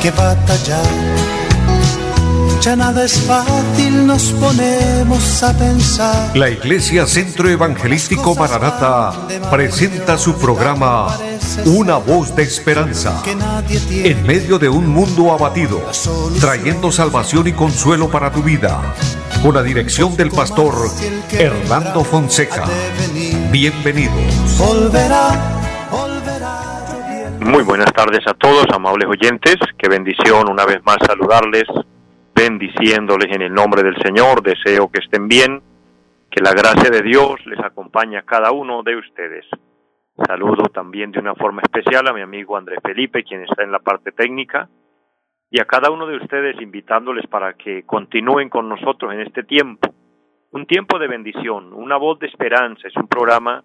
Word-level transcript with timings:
que 0.00 0.10
batallar 0.10 0.84
ya 2.60 2.76
nada 2.76 3.06
es 3.06 3.18
fácil, 3.22 4.06
nos 4.06 4.32
ponemos 4.32 5.42
a 5.42 5.56
pensar. 5.56 6.36
La 6.36 6.50
Iglesia 6.50 7.06
Centro 7.06 7.48
Evangelístico 7.48 8.34
Maranata 8.34 9.14
presenta 9.50 10.18
su 10.18 10.34
programa 10.34 11.16
Una 11.64 11.96
voz 11.96 12.36
de 12.36 12.42
esperanza 12.42 13.22
en 13.66 14.22
medio 14.26 14.58
de 14.58 14.68
un 14.68 14.88
mundo 14.88 15.32
abatido, 15.32 15.80
trayendo 16.38 16.92
salvación 16.92 17.48
y 17.48 17.52
consuelo 17.52 18.10
para 18.10 18.30
tu 18.30 18.42
vida. 18.42 18.94
Con 19.42 19.54
la 19.54 19.62
dirección 19.62 20.14
del 20.14 20.30
pastor 20.30 20.74
Hernando 21.32 22.04
Fonseca. 22.04 22.66
Bienvenidos. 23.50 24.60
Muy 27.40 27.64
buenas 27.64 27.90
tardes 27.94 28.20
a 28.26 28.34
todos, 28.34 28.66
amables 28.70 29.08
oyentes. 29.08 29.56
Qué 29.78 29.88
bendición 29.88 30.50
una 30.50 30.66
vez 30.66 30.84
más 30.84 30.98
saludarles 31.06 31.64
bendiciéndoles 32.34 33.34
en 33.34 33.40
el 33.40 33.54
nombre 33.54 33.82
del 33.82 33.96
Señor, 34.02 34.42
deseo 34.42 34.90
que 34.90 35.00
estén 35.00 35.26
bien, 35.26 35.62
que 36.30 36.42
la 36.42 36.52
gracia 36.52 36.90
de 36.90 37.00
Dios 37.00 37.44
les 37.46 37.58
acompañe 37.60 38.18
a 38.18 38.22
cada 38.22 38.52
uno 38.52 38.82
de 38.82 38.96
ustedes. 38.96 39.46
Saludo 40.26 40.64
también 40.68 41.12
de 41.12 41.18
una 41.18 41.34
forma 41.34 41.62
especial 41.62 42.06
a 42.08 42.12
mi 42.12 42.20
amigo 42.20 42.58
Andrés 42.58 42.80
Felipe, 42.82 43.24
quien 43.24 43.42
está 43.42 43.62
en 43.62 43.72
la 43.72 43.78
parte 43.78 44.12
técnica, 44.12 44.68
y 45.50 45.60
a 45.60 45.64
cada 45.64 45.90
uno 45.90 46.06
de 46.06 46.16
ustedes 46.16 46.60
invitándoles 46.60 47.26
para 47.26 47.54
que 47.54 47.84
continúen 47.84 48.50
con 48.50 48.68
nosotros 48.68 49.14
en 49.14 49.20
este 49.20 49.44
tiempo. 49.44 49.88
Un 50.52 50.66
tiempo 50.66 50.98
de 50.98 51.08
bendición, 51.08 51.72
una 51.72 51.96
voz 51.96 52.18
de 52.18 52.26
esperanza, 52.26 52.86
es 52.86 52.96
un 52.96 53.08
programa 53.08 53.64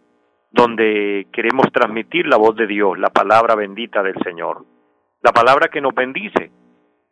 donde 0.56 1.28
queremos 1.34 1.70
transmitir 1.74 2.28
la 2.28 2.38
voz 2.38 2.56
de 2.56 2.66
Dios, 2.66 2.98
la 2.98 3.10
palabra 3.10 3.56
bendita 3.56 4.02
del 4.02 4.16
Señor, 4.24 4.64
la 5.22 5.34
palabra 5.34 5.68
que 5.68 5.82
nos 5.82 5.94
bendice, 5.94 6.50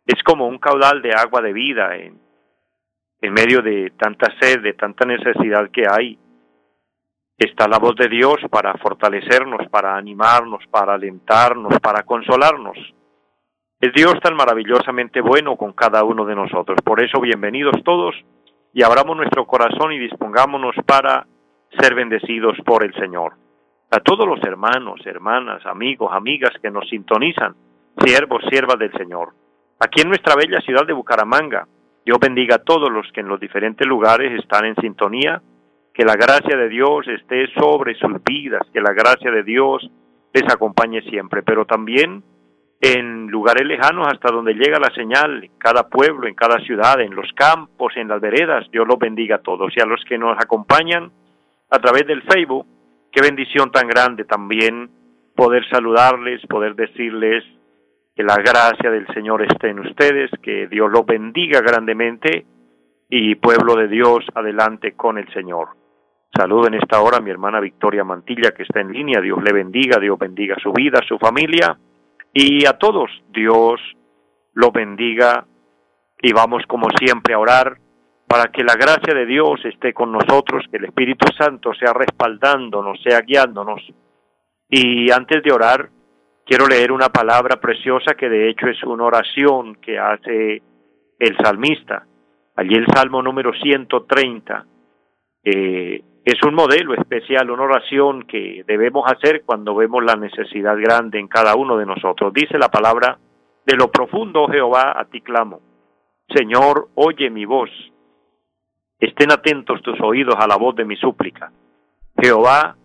es 0.06 0.22
como 0.22 0.48
un 0.48 0.58
caudal 0.58 1.02
de 1.02 1.12
agua 1.12 1.42
de 1.42 1.52
vida 1.52 1.94
en, 1.96 2.18
medio 3.20 3.60
de 3.60 3.92
tanta 3.98 4.32
sed, 4.40 4.60
de 4.62 4.72
tanta 4.72 5.04
necesidad 5.04 5.70
que 5.70 5.84
hay. 5.86 6.18
Está 7.36 7.68
la 7.68 7.78
voz 7.78 7.96
de 7.96 8.08
Dios 8.08 8.36
para 8.50 8.74
fortalecernos, 8.78 9.68
para 9.68 9.94
animarnos, 9.94 10.64
para 10.70 10.94
alentarnos, 10.94 11.78
para 11.80 12.02
consolarnos. 12.04 12.78
Es 13.78 13.92
Dios 13.92 14.14
tan 14.22 14.36
maravillosamente 14.36 15.20
bueno 15.20 15.56
con 15.56 15.72
cada 15.72 16.02
uno 16.04 16.24
de 16.24 16.34
nosotros. 16.34 16.78
Por 16.82 17.02
eso, 17.02 17.20
bienvenidos 17.20 17.82
todos 17.84 18.14
y 18.72 18.82
abramos 18.82 19.16
nuestro 19.16 19.46
corazón 19.46 19.92
y 19.92 19.98
dispongámonos 19.98 20.76
para 20.86 21.26
ser 21.80 21.94
bendecidos 21.94 22.56
por 22.64 22.84
el 22.84 22.94
Señor. 22.94 23.34
A 23.90 24.00
todos 24.00 24.26
los 24.26 24.42
hermanos, 24.42 25.00
hermanas, 25.06 25.64
amigos, 25.66 26.10
amigas 26.12 26.52
que 26.60 26.70
nos 26.70 26.88
sintonizan, 26.88 27.54
siervos, 28.04 28.42
siervas 28.50 28.78
del 28.78 28.92
Señor 28.92 29.34
aquí 29.84 30.00
en 30.00 30.08
nuestra 30.08 30.34
bella 30.34 30.60
ciudad 30.60 30.86
de 30.86 30.92
Bucaramanga. 30.92 31.66
Dios 32.04 32.18
bendiga 32.18 32.56
a 32.56 32.64
todos 32.64 32.90
los 32.90 33.10
que 33.12 33.20
en 33.20 33.28
los 33.28 33.40
diferentes 33.40 33.86
lugares 33.86 34.38
están 34.38 34.66
en 34.66 34.76
sintonía, 34.76 35.42
que 35.92 36.04
la 36.04 36.14
gracia 36.14 36.56
de 36.56 36.68
Dios 36.68 37.06
esté 37.08 37.46
sobre 37.54 37.94
sus 37.94 38.22
vidas, 38.24 38.62
que 38.72 38.80
la 38.80 38.92
gracia 38.92 39.30
de 39.30 39.42
Dios 39.42 39.88
les 40.32 40.52
acompañe 40.52 41.02
siempre, 41.02 41.42
pero 41.42 41.64
también 41.64 42.22
en 42.80 43.28
lugares 43.28 43.66
lejanos 43.66 44.08
hasta 44.08 44.30
donde 44.30 44.54
llega 44.54 44.78
la 44.78 44.92
señal, 44.94 45.44
en 45.44 45.52
cada 45.58 45.88
pueblo, 45.88 46.26
en 46.26 46.34
cada 46.34 46.58
ciudad, 46.60 47.00
en 47.00 47.14
los 47.14 47.32
campos, 47.34 47.96
en 47.96 48.08
las 48.08 48.20
veredas, 48.20 48.66
Dios 48.70 48.86
los 48.86 48.98
bendiga 48.98 49.36
a 49.36 49.42
todos 49.42 49.72
y 49.76 49.80
a 49.80 49.86
los 49.86 50.04
que 50.04 50.18
nos 50.18 50.36
acompañan 50.38 51.10
a 51.74 51.78
través 51.78 52.06
del 52.06 52.22
Facebook, 52.22 52.66
qué 53.10 53.20
bendición 53.20 53.70
tan 53.70 53.88
grande 53.88 54.24
también 54.24 54.90
poder 55.34 55.68
saludarles, 55.68 56.40
poder 56.46 56.74
decirles 56.74 57.44
que 58.14 58.22
la 58.22 58.36
gracia 58.36 58.90
del 58.90 59.06
Señor 59.12 59.42
esté 59.42 59.70
en 59.70 59.80
ustedes, 59.80 60.30
que 60.40 60.68
Dios 60.68 60.90
los 60.90 61.04
bendiga 61.04 61.60
grandemente 61.60 62.46
y 63.08 63.34
pueblo 63.34 63.74
de 63.74 63.88
Dios, 63.88 64.24
adelante 64.34 64.92
con 64.92 65.18
el 65.18 65.28
Señor. 65.32 65.68
Saludo 66.36 66.68
en 66.68 66.74
esta 66.74 67.00
hora 67.00 67.18
a 67.18 67.20
mi 67.20 67.30
hermana 67.30 67.60
Victoria 67.60 68.04
Mantilla 68.04 68.52
que 68.52 68.62
está 68.62 68.80
en 68.80 68.92
línea, 68.92 69.20
Dios 69.20 69.42
le 69.42 69.52
bendiga, 69.52 69.98
Dios 69.98 70.18
bendiga 70.18 70.56
su 70.62 70.72
vida, 70.72 71.00
su 71.06 71.18
familia. 71.18 71.76
Y 72.32 72.66
a 72.66 72.72
todos, 72.72 73.10
Dios 73.30 73.80
lo 74.52 74.70
bendiga. 74.70 75.46
Y 76.20 76.32
vamos 76.32 76.64
como 76.66 76.88
siempre 76.98 77.34
a 77.34 77.38
orar 77.38 77.78
para 78.34 78.50
que 78.50 78.64
la 78.64 78.74
gracia 78.74 79.14
de 79.14 79.26
Dios 79.26 79.64
esté 79.64 79.92
con 79.92 80.10
nosotros, 80.10 80.64
que 80.68 80.78
el 80.78 80.86
Espíritu 80.86 81.24
Santo 81.38 81.72
sea 81.72 81.92
respaldándonos, 81.92 83.00
sea 83.00 83.20
guiándonos. 83.20 83.80
Y 84.68 85.08
antes 85.12 85.40
de 85.44 85.52
orar, 85.52 85.88
quiero 86.44 86.66
leer 86.66 86.90
una 86.90 87.10
palabra 87.10 87.60
preciosa 87.60 88.16
que 88.16 88.28
de 88.28 88.50
hecho 88.50 88.66
es 88.66 88.82
una 88.82 89.04
oración 89.04 89.76
que 89.76 90.00
hace 90.00 90.62
el 91.16 91.36
salmista. 91.44 92.08
Allí 92.56 92.74
el 92.74 92.88
Salmo 92.92 93.22
número 93.22 93.52
130 93.52 94.66
eh, 95.44 96.02
es 96.24 96.42
un 96.44 96.56
modelo 96.56 96.92
especial, 96.94 97.52
una 97.52 97.62
oración 97.62 98.24
que 98.24 98.64
debemos 98.66 99.04
hacer 99.06 99.44
cuando 99.46 99.76
vemos 99.76 100.02
la 100.02 100.16
necesidad 100.16 100.76
grande 100.76 101.20
en 101.20 101.28
cada 101.28 101.54
uno 101.54 101.76
de 101.76 101.86
nosotros. 101.86 102.32
Dice 102.34 102.58
la 102.58 102.68
palabra, 102.68 103.16
de 103.64 103.76
lo 103.76 103.92
profundo, 103.92 104.48
Jehová, 104.48 104.92
a 104.98 105.04
ti 105.04 105.20
clamo. 105.20 105.60
Señor, 106.34 106.88
oye 106.96 107.30
mi 107.30 107.44
voz. 107.44 107.70
Estén 108.98 109.32
atentos 109.32 109.82
tus 109.82 110.00
oídos 110.00 110.36
a 110.38 110.46
la 110.46 110.56
voz 110.56 110.74
de 110.76 110.84
mi 110.84 110.96
súplica. 110.96 111.52
Jehová, 112.16 112.76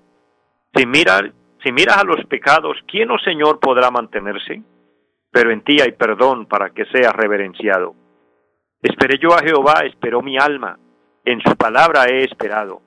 si 0.76 0.86
miras 0.86 1.24
si 1.64 1.74
miras 1.74 1.98
a 1.98 2.06
los 2.06 2.26
pecados, 2.26 2.78
¿quién, 2.88 3.12
oh 3.12 3.20
Señor, 3.20 3.60
podrá 3.60 3.92
mantenerse? 3.92 4.64
Pero 5.32 5.52
en 5.52 5.62
ti 5.62 5.82
hay 5.82 5.92
perdón 5.92 6.46
para 6.46 6.70
que 6.70 6.86
seas 6.86 7.14
reverenciado. 7.14 7.96
Esperé 8.82 9.20
yo 9.20 9.34
a 9.34 9.44
Jehová, 9.44 9.82
esperó 9.86 10.22
mi 10.22 10.38
alma, 10.38 10.80
en 11.26 11.42
su 11.42 11.56
palabra 11.58 12.06
he 12.06 12.24
esperado. 12.24 12.82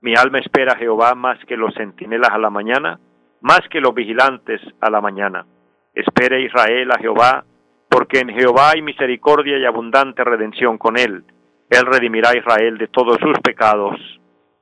Mi 0.00 0.14
alma 0.14 0.38
espera 0.38 0.74
a 0.74 0.76
Jehová 0.76 1.14
más 1.14 1.38
que 1.46 1.56
los 1.56 1.74
centinelas 1.74 2.30
a 2.30 2.38
la 2.38 2.48
mañana, 2.48 3.00
más 3.40 3.60
que 3.70 3.80
los 3.80 3.92
vigilantes 3.92 4.60
a 4.80 4.88
la 4.88 5.00
mañana. 5.00 5.44
Espere 5.92 6.42
Israel 6.42 6.92
a 6.92 6.98
Jehová, 6.98 7.44
porque 7.90 8.20
en 8.20 8.28
Jehová 8.30 8.70
hay 8.70 8.82
misericordia 8.82 9.58
y 9.58 9.64
abundante 9.64 10.22
redención 10.22 10.78
con 10.78 10.96
él. 10.96 11.24
Él 11.72 11.86
redimirá 11.86 12.30
a 12.30 12.36
Israel 12.36 12.78
de 12.78 12.88
todos 12.88 13.16
sus 13.20 13.38
pecados. 13.40 13.96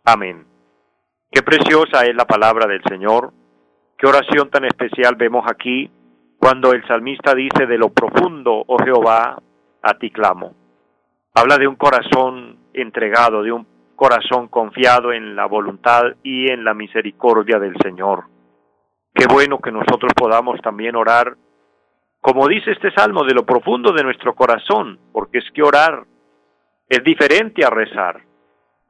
Amén. 0.05 0.47
Qué 1.31 1.43
preciosa 1.43 2.07
es 2.07 2.15
la 2.15 2.25
palabra 2.25 2.67
del 2.67 2.83
Señor 2.89 3.33
Qué 4.01 4.07
oración 4.07 4.49
tan 4.49 4.65
especial 4.65 5.15
vemos 5.17 5.45
aquí 5.47 5.91
cuando 6.39 6.73
el 6.73 6.83
salmista 6.87 7.35
dice, 7.35 7.67
de 7.67 7.77
lo 7.77 7.91
profundo, 7.91 8.65
oh 8.67 8.79
Jehová, 8.83 9.37
a 9.83 9.95
ti 9.99 10.11
clamo. 10.11 10.55
Habla 11.35 11.59
de 11.59 11.67
un 11.67 11.77
corazón 11.77 12.57
entregado, 12.73 13.43
de 13.43 13.53
un 13.53 13.67
corazón 13.97 14.49
confiado 14.49 15.13
en 15.13 15.37
la 15.37 15.45
voluntad 15.45 16.15
y 16.23 16.51
en 16.51 16.65
la 16.65 16.73
misericordia 16.73 17.59
del 17.59 17.77
Señor. 17.83 18.25
Qué 19.15 19.27
bueno 19.31 19.59
que 19.59 19.71
nosotros 19.71 20.15
podamos 20.17 20.63
también 20.63 20.97
orar, 20.97 21.37
como 22.23 22.49
dice 22.49 22.71
este 22.71 22.93
salmo, 22.93 23.25
de 23.25 23.35
lo 23.35 23.45
profundo 23.45 23.93
de 23.93 24.03
nuestro 24.03 24.35
corazón, 24.35 24.99
porque 25.13 25.39
es 25.41 25.51
que 25.53 25.63
orar 25.63 26.07
es 26.91 27.05
diferente 27.05 27.65
a 27.65 27.71
rezar. 27.71 28.21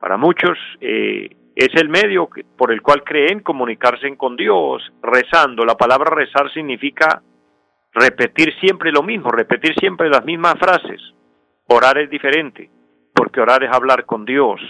Para 0.01 0.17
muchos 0.17 0.59
eh, 0.81 1.29
es 1.55 1.69
el 1.75 1.91
medio 1.91 2.31
por 2.57 2.73
el 2.73 2.81
cual 2.81 3.05
creen 3.05 3.41
comunicarse 3.41 4.17
con 4.17 4.37
Dios, 4.37 4.83
rezando. 5.03 5.67
La 5.67 5.77
palabra 5.77 6.11
rezar 6.11 6.51
significa 6.51 7.23
repetir 7.93 8.55
siempre 8.59 8.91
lo 8.91 9.03
mismo, 9.03 9.31
repetir 9.31 9.75
siempre 9.79 10.09
las 10.09 10.25
mismas 10.25 10.55
frases. 10.59 10.99
Orar 11.67 11.99
es 11.99 12.09
diferente, 12.09 12.71
porque 13.15 13.43
orar 13.43 13.63
es 13.65 13.71
hablar 13.71 14.07
con 14.07 14.25
Dios. 14.25 14.61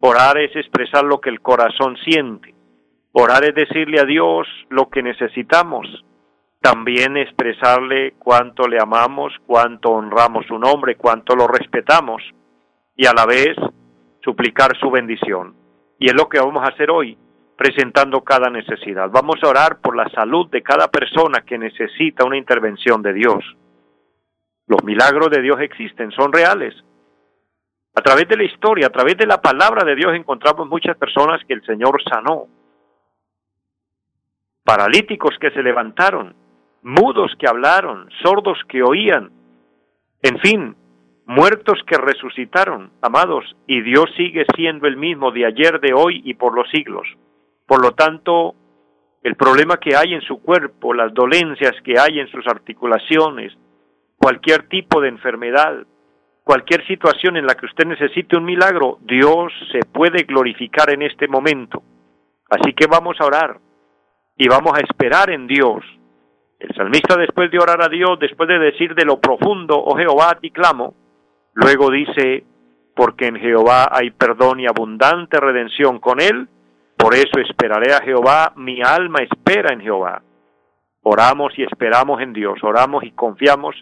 Orar 0.00 0.36
es 0.38 0.54
expresar 0.56 1.04
lo 1.04 1.20
que 1.20 1.30
el 1.30 1.40
corazón 1.40 1.96
siente. 2.04 2.54
Orar 3.12 3.44
es 3.44 3.54
decirle 3.54 4.00
a 4.00 4.04
Dios 4.04 4.48
lo 4.68 4.88
que 4.88 5.04
necesitamos. 5.04 5.86
También 6.60 7.16
expresarle 7.16 8.14
cuánto 8.18 8.66
le 8.66 8.78
amamos, 8.80 9.32
cuánto 9.46 9.90
honramos 9.90 10.44
su 10.46 10.58
nombre, 10.58 10.96
cuánto 10.96 11.36
lo 11.36 11.46
respetamos 11.46 12.20
y 12.98 13.06
a 13.06 13.14
la 13.14 13.24
vez 13.24 13.56
suplicar 14.22 14.76
su 14.76 14.90
bendición. 14.90 15.54
Y 16.00 16.08
es 16.08 16.14
lo 16.14 16.28
que 16.28 16.40
vamos 16.40 16.64
a 16.64 16.74
hacer 16.74 16.90
hoy, 16.90 17.16
presentando 17.56 18.22
cada 18.22 18.50
necesidad. 18.50 19.08
Vamos 19.08 19.36
a 19.42 19.48
orar 19.48 19.80
por 19.80 19.96
la 19.96 20.08
salud 20.10 20.50
de 20.50 20.62
cada 20.62 20.88
persona 20.88 21.42
que 21.46 21.58
necesita 21.58 22.24
una 22.24 22.36
intervención 22.36 23.00
de 23.00 23.12
Dios. 23.12 23.44
Los 24.66 24.82
milagros 24.82 25.30
de 25.30 25.40
Dios 25.40 25.60
existen, 25.60 26.10
son 26.10 26.32
reales. 26.32 26.74
A 27.94 28.02
través 28.02 28.28
de 28.28 28.36
la 28.36 28.44
historia, 28.44 28.88
a 28.88 28.90
través 28.90 29.16
de 29.16 29.26
la 29.26 29.40
palabra 29.40 29.84
de 29.84 29.94
Dios 29.94 30.12
encontramos 30.14 30.68
muchas 30.68 30.96
personas 30.96 31.40
que 31.46 31.54
el 31.54 31.64
Señor 31.64 32.02
sanó. 32.02 32.48
Paralíticos 34.64 35.36
que 35.40 35.52
se 35.52 35.62
levantaron, 35.62 36.34
mudos 36.82 37.32
que 37.38 37.46
hablaron, 37.46 38.10
sordos 38.22 38.58
que 38.68 38.82
oían. 38.82 39.30
En 40.20 40.38
fin, 40.40 40.76
muertos 41.28 41.78
que 41.86 41.98
resucitaron, 41.98 42.90
amados, 43.02 43.44
y 43.66 43.82
Dios 43.82 44.06
sigue 44.16 44.46
siendo 44.56 44.88
el 44.88 44.96
mismo 44.96 45.30
de 45.30 45.44
ayer, 45.44 45.78
de 45.78 45.92
hoy 45.92 46.22
y 46.24 46.32
por 46.34 46.54
los 46.54 46.68
siglos. 46.70 47.06
Por 47.66 47.82
lo 47.82 47.92
tanto, 47.92 48.54
el 49.22 49.36
problema 49.36 49.76
que 49.76 49.94
hay 49.94 50.14
en 50.14 50.22
su 50.22 50.40
cuerpo, 50.40 50.94
las 50.94 51.12
dolencias 51.12 51.74
que 51.84 51.98
hay 51.98 52.18
en 52.18 52.28
sus 52.28 52.46
articulaciones, 52.46 53.52
cualquier 54.16 54.68
tipo 54.68 55.02
de 55.02 55.10
enfermedad, 55.10 55.86
cualquier 56.44 56.86
situación 56.86 57.36
en 57.36 57.44
la 57.44 57.56
que 57.56 57.66
usted 57.66 57.84
necesite 57.84 58.38
un 58.38 58.46
milagro, 58.46 58.96
Dios 59.02 59.52
se 59.70 59.80
puede 59.80 60.22
glorificar 60.22 60.90
en 60.90 61.02
este 61.02 61.28
momento. 61.28 61.82
Así 62.48 62.72
que 62.72 62.86
vamos 62.86 63.20
a 63.20 63.26
orar 63.26 63.58
y 64.34 64.48
vamos 64.48 64.72
a 64.78 64.80
esperar 64.80 65.28
en 65.28 65.46
Dios. 65.46 65.84
El 66.58 66.74
salmista 66.74 67.18
después 67.18 67.50
de 67.50 67.58
orar 67.58 67.82
a 67.82 67.88
Dios, 67.90 68.18
después 68.18 68.48
de 68.48 68.58
decir 68.58 68.94
de 68.94 69.04
lo 69.04 69.20
profundo, 69.20 69.76
oh 69.76 69.94
Jehová, 69.94 70.30
a 70.30 70.40
ti 70.40 70.50
clamo, 70.50 70.94
luego 71.58 71.90
dice, 71.90 72.44
porque 72.94 73.26
en 73.26 73.36
Jehová 73.36 73.88
hay 73.90 74.10
perdón 74.10 74.60
y 74.60 74.66
abundante 74.66 75.40
redención 75.40 75.98
con 75.98 76.20
él, 76.20 76.48
por 76.96 77.14
eso 77.14 77.40
esperaré 77.40 77.92
a 77.92 78.00
Jehová, 78.00 78.52
mi 78.56 78.80
alma 78.80 79.20
espera 79.20 79.72
en 79.72 79.80
Jehová. 79.80 80.22
Oramos 81.02 81.56
y 81.58 81.62
esperamos 81.64 82.20
en 82.20 82.32
Dios, 82.32 82.62
oramos 82.62 83.02
y 83.04 83.10
confiamos 83.12 83.74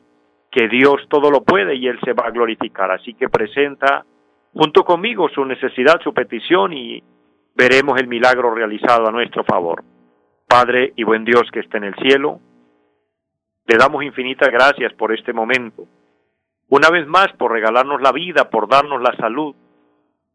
que 0.51 0.69
Dios 0.69 1.07
todo 1.09 1.31
lo 1.31 1.43
puede 1.43 1.75
y 1.75 1.87
Él 1.87 1.99
se 2.05 2.15
va 2.15 2.27
a 2.27 2.31
glorificar. 2.31 2.91
Así 2.91 3.15
que 3.15 3.29
presenta 3.29 4.05
junto 4.55 4.85
conmigo 4.85 5.29
su 5.29 5.45
necesidad, 5.45 6.01
su 6.03 6.15
petición 6.15 6.73
y 6.73 7.03
veremos 7.55 7.99
el 8.01 8.07
milagro 8.07 8.55
realizado 8.55 9.07
a 9.07 9.13
nuestro 9.13 9.45
favor. 9.45 9.85
Padre 10.49 10.93
y 10.97 11.05
buen 11.05 11.25
Dios 11.25 11.43
que 11.53 11.61
está 11.61 11.77
en 11.79 11.85
el 11.85 11.95
cielo, 11.97 12.41
le 13.67 13.77
damos 13.77 14.03
infinitas 14.03 14.51
gracias 14.51 14.95
por 14.95 15.13
este 15.13 15.33
momento. 15.33 15.87
Una 16.69 16.91
vez 16.91 17.07
más 17.07 17.29
por 17.39 17.53
regalarnos 17.53 18.03
la 18.03 18.13
vida, 18.13 18.51
por 18.51 18.69
darnos 18.69 19.01
la 19.01 19.15
salud. 19.17 19.55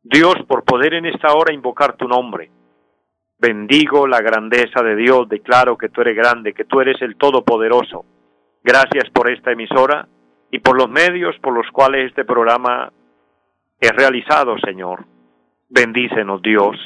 Dios, 0.03 0.35
por 0.47 0.63
poder 0.63 0.93
en 0.93 1.05
esta 1.05 1.33
hora 1.33 1.53
invocar 1.53 1.97
tu 1.97 2.07
nombre. 2.07 2.49
Bendigo 3.37 4.07
la 4.07 4.21
grandeza 4.21 4.81
de 4.81 4.95
Dios, 4.95 5.27
declaro 5.27 5.77
que 5.77 5.89
tú 5.89 6.01
eres 6.01 6.15
grande, 6.15 6.53
que 6.53 6.65
tú 6.65 6.79
eres 6.79 7.01
el 7.01 7.17
Todopoderoso. 7.17 8.05
Gracias 8.63 9.09
por 9.11 9.31
esta 9.31 9.51
emisora 9.51 10.07
y 10.51 10.59
por 10.59 10.77
los 10.77 10.89
medios 10.89 11.35
por 11.39 11.53
los 11.53 11.67
cuales 11.71 12.07
este 12.07 12.23
programa 12.23 12.91
es 13.79 13.91
realizado, 13.91 14.57
Señor. 14.59 15.05
Bendícenos, 15.69 16.41
Dios. 16.41 16.77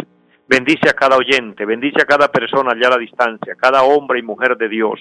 Bendice 0.47 0.89
a 0.89 0.93
cada 0.93 1.17
oyente, 1.17 1.65
bendice 1.65 2.01
a 2.01 2.05
cada 2.05 2.29
persona 2.29 2.71
allá 2.71 2.87
a 2.87 2.91
la 2.91 2.97
distancia, 2.97 3.55
cada 3.55 3.83
hombre 3.83 4.19
y 4.19 4.23
mujer 4.23 4.57
de 4.57 4.69
Dios, 4.69 4.99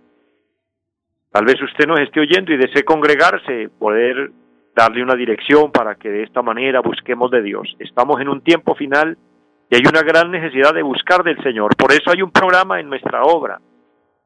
tal 1.31 1.45
vez 1.45 1.61
usted 1.63 1.87
nos 1.87 2.01
esté 2.01 2.21
oyendo 2.21 2.53
y 2.53 2.57
desee 2.57 2.85
congregarse, 2.85 3.69
poder 3.79 4.31
darle 4.75 5.03
una 5.03 5.15
dirección 5.15 5.71
para 5.71 5.95
que 5.95 6.11
de 6.11 6.23
esta 6.25 6.43
manera 6.43 6.81
busquemos 6.81 7.31
de 7.31 7.43
Dios. 7.43 7.77
Estamos 7.79 8.21
en 8.21 8.29
un 8.29 8.41
tiempo 8.41 8.75
final 8.75 9.17
y 9.71 9.77
hay 9.77 9.83
una 9.89 10.03
gran 10.03 10.31
necesidad 10.31 10.75
de 10.75 10.83
buscar 10.83 11.23
del 11.23 11.41
Señor. 11.43 11.77
Por 11.77 11.93
eso 11.93 12.11
hay 12.11 12.23
un 12.23 12.31
programa 12.31 12.81
en 12.81 12.89
nuestra 12.89 13.23
obra. 13.23 13.61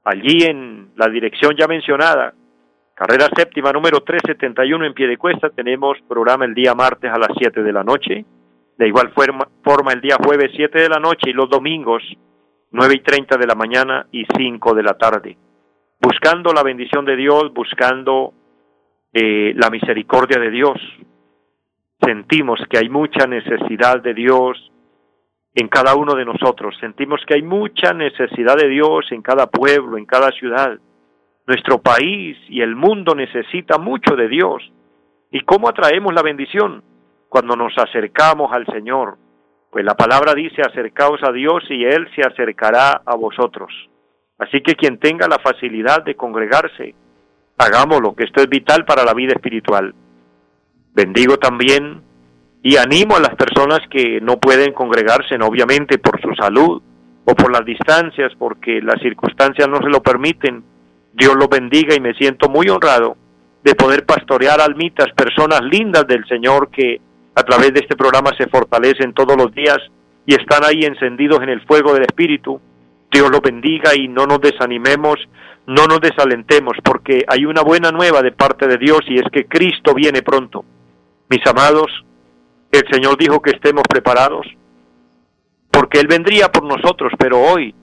Allí 0.05 0.45
en 0.45 0.91
la 0.97 1.09
dirección 1.09 1.55
ya 1.59 1.67
mencionada, 1.67 2.33
carrera 2.99 3.29
séptima 3.37 3.73
número 3.73 4.01
371 4.01 4.85
en 4.85 4.93
pie 4.93 5.07
de 5.07 5.17
cuesta, 5.17 5.51
tenemos 5.51 5.99
programa 6.09 6.45
el 6.45 6.55
día 6.55 6.75
martes 6.75 7.11
a 7.13 7.19
las 7.19 7.31
7 7.39 7.63
de 7.63 7.73
la 7.73 7.85
noche. 7.85 8.25
De 8.77 8.89
igual 8.89 9.13
forma 9.13 9.93
el 9.93 10.01
día 10.01 10.17
jueves 10.23 10.51
7 10.55 10.79
de 10.79 10.89
la 10.89 10.99
noche 10.99 11.31
y 11.31 11.33
los 11.33 11.49
domingos 11.49 12.03
nueve 12.71 12.95
y 12.97 13.01
treinta 13.01 13.37
de 13.37 13.47
la 13.47 13.55
mañana 13.55 14.07
y 14.13 14.25
cinco 14.37 14.75
de 14.75 14.83
la 14.83 14.95
tarde, 14.95 15.37
buscando 16.01 16.53
la 16.53 16.63
bendición 16.63 17.05
de 17.05 17.17
Dios, 17.17 17.53
buscando 17.55 18.35
eh, 19.13 19.53
la 19.57 19.71
misericordia 19.71 20.39
de 20.41 20.51
Dios. 20.51 20.79
Sentimos 22.01 22.61
que 22.69 22.79
hay 22.79 22.89
mucha 22.89 23.27
necesidad 23.27 24.03
de 24.03 24.15
Dios 24.15 24.71
en 25.55 25.69
cada 25.69 25.97
uno 25.97 26.15
de 26.15 26.25
nosotros, 26.25 26.77
sentimos 26.79 27.21
que 27.27 27.35
hay 27.35 27.43
mucha 27.43 27.93
necesidad 27.93 28.57
de 28.57 28.69
Dios 28.69 29.07
en 29.11 29.23
cada 29.23 29.47
pueblo, 29.47 29.97
en 29.97 30.05
cada 30.05 30.31
ciudad. 30.33 30.79
Nuestro 31.49 31.79
país 31.79 32.37
y 32.51 32.61
el 32.61 32.77
mundo 32.77 33.15
necesita 33.15 33.79
mucho 33.79 34.15
de 34.17 34.29
Dios. 34.29 34.63
¿Y 35.31 35.41
cómo 35.41 35.71
atraemos 35.71 36.13
la 36.13 36.21
bendición? 36.21 36.83
Cuando 37.31 37.57
nos 37.57 37.73
acercamos 37.79 38.53
al 38.53 38.67
Señor, 38.67 39.17
pues 39.71 39.83
la 39.83 39.95
palabra 39.95 40.35
dice, 40.35 40.61
acercaos 40.61 41.23
a 41.23 41.33
Dios 41.33 41.65
y 41.71 41.87
Él 41.87 42.07
se 42.15 42.21
acercará 42.21 43.01
a 43.03 43.17
vosotros. 43.17 43.73
Así 44.39 44.61
que 44.61 44.75
quien 44.75 44.99
tenga 44.99 45.27
la 45.27 45.39
facilidad 45.39 46.05
de 46.05 46.17
congregarse, 46.17 46.95
hagámoslo, 47.57 48.15
que 48.15 48.25
esto 48.25 48.43
es 48.43 48.49
vital 48.51 48.85
para 48.85 49.03
la 49.03 49.15
vida 49.15 49.33
espiritual. 49.35 49.95
Bendigo 50.93 51.39
también 51.39 52.03
y 52.63 52.77
animo 52.77 53.17
a 53.17 53.21
las 53.21 53.35
personas 53.37 53.81
que 53.91 54.21
no 54.21 54.37
pueden 54.39 54.75
congregarse, 54.75 55.37
obviamente 55.37 55.97
por 55.97 56.21
su 56.21 56.35
salud 56.35 56.83
o 57.25 57.35
por 57.35 57.51
las 57.51 57.65
distancias, 57.65 58.33
porque 58.39 58.83
las 58.83 59.01
circunstancias 59.01 59.67
no 59.67 59.79
se 59.79 59.89
lo 59.89 60.03
permiten. 60.03 60.77
Dios 61.19 61.35
los 61.35 61.49
bendiga 61.49 61.97
y 61.97 62.01
me 62.01 62.15
siento 62.15 62.49
muy 62.49 62.69
honrado 62.69 63.17
de 63.65 63.75
poder 63.75 64.07
pastorear 64.07 64.61
almitas, 64.61 65.09
personas 65.17 65.61
lindas 65.63 66.07
del 66.07 66.25
Señor 66.29 66.71
que 66.71 67.01
a 67.35 67.43
través 67.43 67.75
de 67.75 67.81
este 67.81 67.97
programa 67.97 68.31
se 68.39 68.47
fortalecen 68.47 69.13
todos 69.13 69.37
los 69.37 69.53
días 69.53 69.79
y 70.25 70.35
están 70.35 70.65
ahí 70.65 70.85
encendidos 70.85 71.43
en 71.43 71.49
el 71.49 71.61
fuego 71.67 71.93
del 71.93 72.03
Espíritu. 72.03 72.61
Dios 73.11 73.31
los 73.31 73.41
bendiga 73.41 73.97
y 73.97 74.07
no 74.07 74.27
nos 74.27 74.41
desanimemos, 74.41 75.17
no 75.67 75.87
nos 75.87 76.01
desalentemos, 76.01 76.77
porque 76.85 77.25
hay 77.27 77.47
una 77.47 77.63
buena 77.63 77.91
nueva 77.91 78.23
de 78.23 78.31
parte 78.31 78.69
de 78.69 78.79
Dios 78.79 79.01
y 79.09 79.19
es 79.19 79.25
que 79.33 79.47
Cristo 79.47 79.95
viene 79.95 80.23
pronto. 80.23 80.65
Mis 81.29 81.45
amados, 81.47 82.05
el 82.71 82.85
Señor 82.93 83.19
dijo 83.19 83.43
que 83.43 83.51
estemos 83.51 83.83
preparados, 83.89 84.47
porque 85.71 85.99
Él 85.99 86.07
vendría 86.07 86.53
por 86.53 86.65
nosotros, 86.65 87.13
pero 87.19 87.41
hoy 87.41 87.75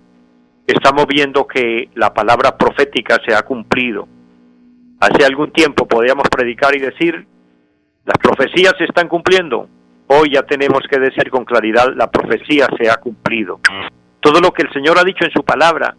estamos 0.67 1.05
viendo 1.07 1.45
que 1.45 1.89
la 1.95 2.13
palabra 2.13 2.57
profética 2.57 3.19
se 3.25 3.35
ha 3.35 3.43
cumplido. 3.43 4.07
Hace 4.99 5.25
algún 5.25 5.51
tiempo 5.51 5.87
podíamos 5.87 6.27
predicar 6.29 6.75
y 6.75 6.79
decir, 6.79 7.27
las 8.05 8.17
profecías 8.17 8.73
se 8.77 8.85
están 8.85 9.07
cumpliendo. 9.07 9.67
Hoy 10.07 10.31
ya 10.33 10.43
tenemos 10.43 10.81
que 10.89 10.99
decir 10.99 11.29
con 11.29 11.45
claridad, 11.45 11.93
la 11.95 12.09
profecía 12.09 12.67
se 12.77 12.89
ha 12.89 12.97
cumplido. 12.97 13.59
Todo 14.19 14.39
lo 14.39 14.51
que 14.51 14.63
el 14.63 14.73
Señor 14.73 14.97
ha 14.97 15.03
dicho 15.03 15.25
en 15.25 15.31
su 15.31 15.43
palabra 15.43 15.95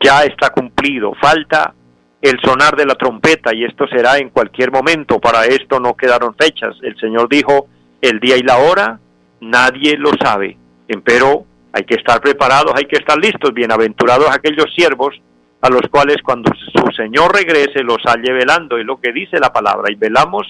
ya 0.00 0.22
está 0.24 0.50
cumplido. 0.50 1.12
Falta 1.20 1.74
el 2.20 2.38
sonar 2.40 2.76
de 2.76 2.86
la 2.86 2.94
trompeta 2.94 3.54
y 3.54 3.64
esto 3.64 3.86
será 3.88 4.18
en 4.18 4.30
cualquier 4.30 4.70
momento. 4.72 5.20
Para 5.20 5.44
esto 5.46 5.80
no 5.80 5.94
quedaron 5.94 6.34
fechas. 6.34 6.76
El 6.82 6.96
Señor 6.98 7.28
dijo, 7.28 7.68
el 8.00 8.20
día 8.20 8.36
y 8.36 8.42
la 8.42 8.58
hora 8.58 9.00
nadie 9.40 9.96
lo 9.96 10.10
sabe. 10.20 10.56
Empero 10.88 11.44
hay 11.72 11.84
que 11.84 11.94
estar 11.94 12.20
preparados, 12.20 12.72
hay 12.74 12.84
que 12.86 12.96
estar 12.96 13.18
listos. 13.18 13.52
Bienaventurados 13.52 14.28
aquellos 14.30 14.72
siervos 14.74 15.14
a 15.60 15.68
los 15.68 15.82
cuales 15.90 16.16
cuando 16.22 16.50
su 16.54 16.92
Señor 16.92 17.34
regrese 17.34 17.82
los 17.82 17.98
halle 18.04 18.32
velando, 18.32 18.78
es 18.78 18.86
lo 18.86 19.00
que 19.00 19.12
dice 19.12 19.38
la 19.38 19.52
palabra. 19.52 19.90
Y 19.92 19.96
velamos 19.96 20.46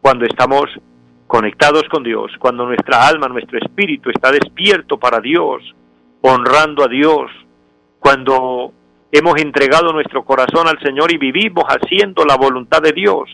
cuando 0.00 0.24
estamos 0.24 0.64
conectados 1.26 1.84
con 1.90 2.02
Dios, 2.02 2.32
cuando 2.38 2.66
nuestra 2.66 3.06
alma, 3.06 3.28
nuestro 3.28 3.58
espíritu 3.58 4.10
está 4.10 4.32
despierto 4.32 4.98
para 4.98 5.20
Dios, 5.20 5.62
honrando 6.22 6.84
a 6.84 6.88
Dios, 6.88 7.30
cuando 8.00 8.72
hemos 9.12 9.40
entregado 9.40 9.92
nuestro 9.92 10.24
corazón 10.24 10.66
al 10.66 10.80
Señor 10.80 11.12
y 11.12 11.18
vivimos 11.18 11.64
haciendo 11.68 12.24
la 12.24 12.36
voluntad 12.36 12.82
de 12.82 12.92
Dios, 12.92 13.30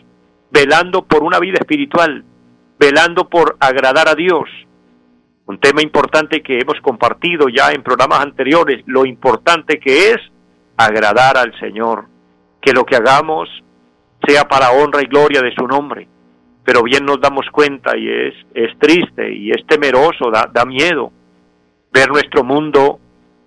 velando 0.51 1.05
por 1.07 1.23
una 1.23 1.39
vida 1.39 1.59
espiritual, 1.59 2.25
velando 2.79 3.29
por 3.29 3.57
agradar 3.61 4.09
a 4.09 4.15
Dios. 4.15 4.45
Un 5.47 5.59
tema 5.59 5.83
importante 5.83 6.43
que 6.43 6.59
hemos 6.59 6.81
compartido 6.81 7.49
ya 7.49 7.71
en 7.71 7.83
programas 7.83 8.21
anteriores, 8.21 8.83
lo 8.87 9.07
importante 9.07 9.79
que 9.79 10.11
es 10.11 10.17
agradar 10.77 11.37
al 11.37 11.59
Señor, 11.61 12.07
que 12.61 12.73
lo 12.73 12.85
que 12.85 12.97
hagamos 12.97 13.49
sea 14.27 14.45
para 14.49 14.73
honra 14.73 15.03
y 15.03 15.07
gloria 15.07 15.41
de 15.41 15.55
su 15.55 15.67
nombre. 15.67 16.09
Pero 16.65 16.83
bien 16.83 17.05
nos 17.05 17.21
damos 17.21 17.47
cuenta 17.53 17.97
y 17.97 18.09
es, 18.09 18.35
es 18.55 18.77
triste 18.79 19.33
y 19.33 19.51
es 19.51 19.65
temeroso, 19.67 20.31
da, 20.33 20.51
da 20.53 20.65
miedo 20.65 21.13
ver 21.93 22.09
nuestro 22.11 22.45
mundo 22.45 22.99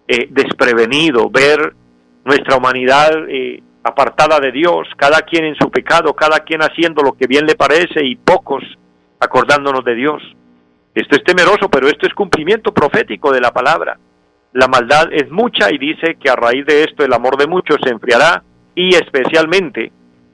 eh, 0.08 0.28
desprevenido, 0.32 1.30
ver 1.30 1.74
nuestra 2.26 2.58
humanidad 2.58 3.12
eh, 3.28 3.62
apartada 3.84 4.40
de 4.40 4.52
Dios, 4.52 4.88
cada 4.98 5.22
quien 5.22 5.46
en 5.46 5.56
su 5.56 5.70
pecado, 5.70 6.14
cada 6.14 6.40
quien 6.40 6.62
haciendo 6.62 7.04
lo 7.04 7.14
que 7.14 7.28
bien 7.28 7.46
le 7.46 7.56
parece 7.56 8.04
y 8.04 8.16
pocos 8.16 8.64
acordándonos 9.20 9.84
de 9.84 9.96
Dios. 9.96 10.24
Esto 10.94 11.16
es 11.16 11.24
temeroso, 11.24 11.70
pero 11.70 11.88
esto 11.88 12.08
es 12.08 12.14
cumplimiento 12.14 12.74
profético 12.74 13.32
de 13.32 13.42
la 13.42 13.52
palabra. 13.52 13.98
La 14.54 14.68
maldad 14.68 15.10
es 15.12 15.30
mucha 15.30 15.72
y 15.72 15.78
dice 15.78 16.18
que 16.20 16.30
a 16.30 16.36
raíz 16.36 16.66
de 16.66 16.84
esto 16.84 17.04
el 17.04 17.14
amor 17.14 17.38
de 17.38 17.48
muchos 17.48 17.78
se 17.84 17.92
enfriará 17.92 18.44
y 18.74 18.96
especialmente 18.96 19.92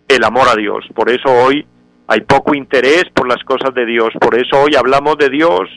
el 0.07 0.23
amor 0.23 0.47
a 0.47 0.55
Dios. 0.55 0.85
Por 0.95 1.09
eso 1.09 1.29
hoy 1.29 1.65
hay 2.07 2.21
poco 2.21 2.55
interés 2.55 3.05
por 3.13 3.27
las 3.27 3.43
cosas 3.43 3.73
de 3.73 3.85
Dios, 3.85 4.09
por 4.19 4.35
eso 4.35 4.61
hoy 4.61 4.75
hablamos 4.75 5.17
de 5.17 5.29
Dios 5.29 5.69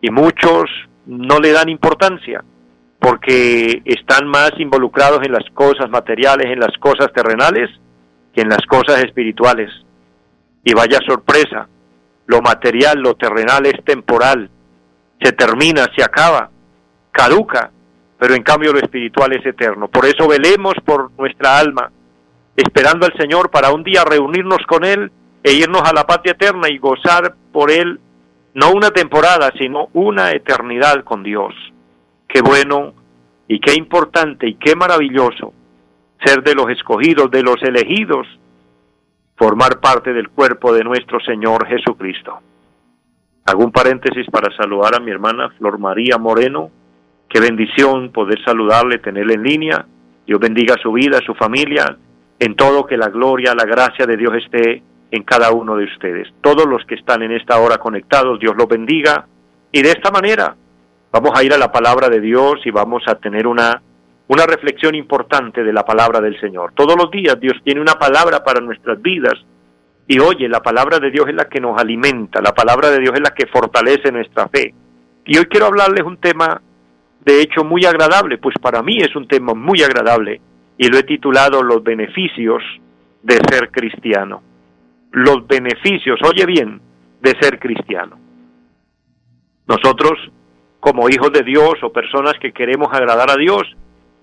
y 0.00 0.10
muchos 0.10 0.64
no 1.06 1.38
le 1.40 1.52
dan 1.52 1.68
importancia 1.68 2.42
porque 2.98 3.82
están 3.84 4.26
más 4.26 4.52
involucrados 4.58 5.20
en 5.24 5.32
las 5.32 5.44
cosas 5.52 5.90
materiales, 5.90 6.46
en 6.46 6.60
las 6.60 6.74
cosas 6.78 7.12
terrenales, 7.12 7.68
que 8.34 8.40
en 8.40 8.48
las 8.48 8.64
cosas 8.66 9.04
espirituales. 9.04 9.70
Y 10.64 10.72
vaya 10.72 10.98
sorpresa, 11.06 11.68
lo 12.26 12.40
material, 12.40 13.00
lo 13.00 13.14
terrenal 13.14 13.66
es 13.66 13.84
temporal, 13.84 14.50
se 15.20 15.32
termina, 15.32 15.86
se 15.96 16.02
acaba, 16.02 16.50
caduca, 17.12 17.70
pero 18.18 18.34
en 18.34 18.42
cambio 18.42 18.72
lo 18.72 18.78
espiritual 18.78 19.32
es 19.32 19.44
eterno. 19.44 19.88
Por 19.88 20.06
eso 20.06 20.28
velemos 20.28 20.74
por 20.84 21.10
nuestra 21.18 21.58
alma, 21.58 21.90
esperando 22.56 23.06
al 23.06 23.16
Señor 23.18 23.50
para 23.50 23.72
un 23.72 23.82
día 23.82 24.04
reunirnos 24.04 24.64
con 24.66 24.84
Él 24.84 25.10
e 25.42 25.52
irnos 25.52 25.82
a 25.82 25.92
la 25.92 26.06
patria 26.06 26.32
eterna 26.32 26.68
y 26.68 26.78
gozar 26.78 27.34
por 27.52 27.70
Él 27.70 28.00
no 28.54 28.70
una 28.70 28.90
temporada, 28.90 29.52
sino 29.58 29.88
una 29.92 30.30
eternidad 30.30 31.02
con 31.04 31.22
Dios. 31.22 31.52
Qué 32.28 32.40
bueno 32.40 32.94
y 33.48 33.60
qué 33.60 33.74
importante 33.74 34.48
y 34.48 34.54
qué 34.54 34.74
maravilloso 34.76 35.52
ser 36.24 36.42
de 36.42 36.54
los 36.54 36.70
escogidos, 36.70 37.30
de 37.30 37.42
los 37.42 37.62
elegidos, 37.62 38.26
formar 39.36 39.80
parte 39.80 40.12
del 40.12 40.30
cuerpo 40.30 40.72
de 40.72 40.84
nuestro 40.84 41.20
Señor 41.20 41.66
Jesucristo. 41.66 42.40
Hago 43.46 43.64
un 43.64 43.72
paréntesis 43.72 44.26
para 44.30 44.54
saludar 44.56 44.94
a 44.96 45.00
mi 45.00 45.10
hermana 45.10 45.50
Flor 45.58 45.78
María 45.78 46.16
Moreno. 46.18 46.70
Qué 47.28 47.40
bendición 47.40 48.10
poder 48.10 48.42
saludarle, 48.44 48.98
tenerle 48.98 49.34
en 49.34 49.42
línea. 49.42 49.86
Dios 50.26 50.40
bendiga 50.40 50.76
su 50.82 50.92
vida, 50.92 51.18
su 51.26 51.34
familia, 51.34 51.96
en 52.38 52.56
todo 52.56 52.86
que 52.86 52.96
la 52.96 53.08
gloria, 53.08 53.54
la 53.54 53.66
gracia 53.66 54.06
de 54.06 54.16
Dios 54.16 54.32
esté 54.34 54.82
en 55.10 55.22
cada 55.24 55.52
uno 55.52 55.76
de 55.76 55.84
ustedes. 55.84 56.28
Todos 56.40 56.66
los 56.66 56.84
que 56.86 56.94
están 56.94 57.22
en 57.22 57.32
esta 57.32 57.58
hora 57.58 57.76
conectados, 57.78 58.40
Dios 58.40 58.54
los 58.56 58.66
bendiga. 58.66 59.26
Y 59.70 59.82
de 59.82 59.90
esta 59.90 60.10
manera 60.10 60.56
vamos 61.12 61.32
a 61.34 61.44
ir 61.44 61.52
a 61.52 61.58
la 61.58 61.70
palabra 61.70 62.08
de 62.08 62.20
Dios 62.20 62.54
y 62.64 62.70
vamos 62.70 63.02
a 63.06 63.16
tener 63.16 63.46
una, 63.46 63.82
una 64.28 64.46
reflexión 64.46 64.94
importante 64.94 65.62
de 65.62 65.72
la 65.72 65.84
palabra 65.84 66.20
del 66.20 66.38
Señor. 66.40 66.72
Todos 66.74 66.96
los 66.96 67.10
días 67.10 67.38
Dios 67.38 67.54
tiene 67.64 67.80
una 67.80 67.94
palabra 67.94 68.42
para 68.42 68.60
nuestras 68.60 69.00
vidas 69.02 69.34
y 70.06 70.18
oye, 70.18 70.48
la 70.48 70.60
palabra 70.60 70.98
de 70.98 71.10
Dios 71.10 71.26
es 71.28 71.34
la 71.34 71.48
que 71.48 71.60
nos 71.60 71.80
alimenta, 71.80 72.40
la 72.40 72.54
palabra 72.54 72.90
de 72.90 73.00
Dios 73.00 73.12
es 73.14 73.20
la 73.20 73.34
que 73.34 73.46
fortalece 73.46 74.12
nuestra 74.12 74.48
fe. 74.48 74.74
Y 75.24 75.38
hoy 75.38 75.46
quiero 75.46 75.66
hablarles 75.66 76.04
un 76.04 76.18
tema 76.18 76.60
de 77.24 77.40
hecho 77.40 77.64
muy 77.64 77.84
agradable, 77.84 78.38
pues 78.38 78.54
para 78.60 78.82
mí 78.82 78.98
es 78.98 79.16
un 79.16 79.26
tema 79.26 79.54
muy 79.54 79.82
agradable 79.82 80.40
y 80.76 80.88
lo 80.88 80.98
he 80.98 81.04
titulado 81.04 81.62
Los 81.62 81.82
beneficios 81.82 82.62
de 83.22 83.36
ser 83.48 83.70
cristiano. 83.70 84.42
Los 85.12 85.46
beneficios, 85.46 86.18
oye 86.22 86.44
bien, 86.44 86.80
de 87.22 87.30
ser 87.40 87.58
cristiano. 87.58 88.18
Nosotros, 89.66 90.18
como 90.80 91.08
hijos 91.08 91.32
de 91.32 91.42
Dios 91.42 91.74
o 91.82 91.92
personas 91.92 92.34
que 92.40 92.52
queremos 92.52 92.88
agradar 92.92 93.30
a 93.30 93.36
Dios, 93.36 93.62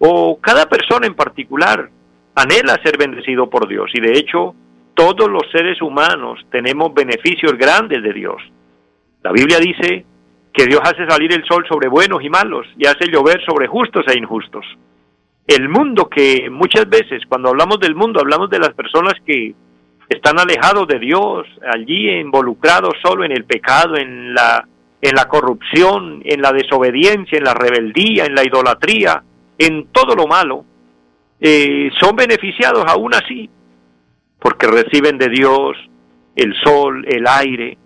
o 0.03 0.39
cada 0.41 0.67
persona 0.67 1.05
en 1.05 1.13
particular, 1.13 1.87
anhela 2.33 2.81
ser 2.83 2.97
bendecido 2.97 3.49
por 3.49 3.67
Dios. 3.67 3.91
Y 3.93 4.01
de 4.01 4.17
hecho, 4.17 4.55
todos 4.95 5.29
los 5.29 5.43
seres 5.51 5.79
humanos 5.79 6.39
tenemos 6.51 6.91
beneficios 6.91 7.53
grandes 7.55 8.01
de 8.01 8.11
Dios. 8.11 8.41
La 9.21 9.31
Biblia 9.31 9.59
dice 9.59 10.03
que 10.51 10.65
Dios 10.65 10.81
hace 10.83 11.07
salir 11.07 11.31
el 11.31 11.45
sol 11.45 11.65
sobre 11.69 11.87
buenos 11.87 12.23
y 12.23 12.29
malos 12.29 12.65
y 12.77 12.87
hace 12.87 13.11
llover 13.11 13.45
sobre 13.45 13.67
justos 13.67 14.03
e 14.07 14.17
injustos. 14.17 14.65
El 15.45 15.69
mundo 15.69 16.09
que 16.09 16.49
muchas 16.49 16.89
veces 16.89 17.21
cuando 17.29 17.49
hablamos 17.49 17.79
del 17.79 17.93
mundo 17.93 18.21
hablamos 18.21 18.49
de 18.49 18.59
las 18.59 18.73
personas 18.73 19.13
que 19.23 19.53
están 20.09 20.39
alejados 20.39 20.87
de 20.87 20.97
Dios, 20.97 21.45
allí 21.71 22.09
involucrados 22.09 22.95
solo 23.03 23.23
en 23.23 23.33
el 23.33 23.45
pecado, 23.45 23.97
en 23.97 24.33
la 24.33 24.67
en 25.03 25.15
la 25.15 25.27
corrupción, 25.27 26.21
en 26.25 26.43
la 26.43 26.51
desobediencia, 26.51 27.37
en 27.37 27.43
la 27.43 27.55
rebeldía, 27.55 28.25
en 28.25 28.35
la 28.35 28.45
idolatría, 28.45 29.23
en 29.65 29.87
todo 29.91 30.15
lo 30.15 30.27
malo, 30.27 30.65
eh, 31.39 31.89
son 31.99 32.15
beneficiados 32.15 32.83
aún 32.87 33.13
así 33.13 33.49
porque 34.41 34.67
reciben 34.67 35.17
de 35.19 35.29
Dios 35.29 35.77
el 36.35 36.53
sol, 36.63 37.05
el 37.07 37.27
aire, 37.27 37.77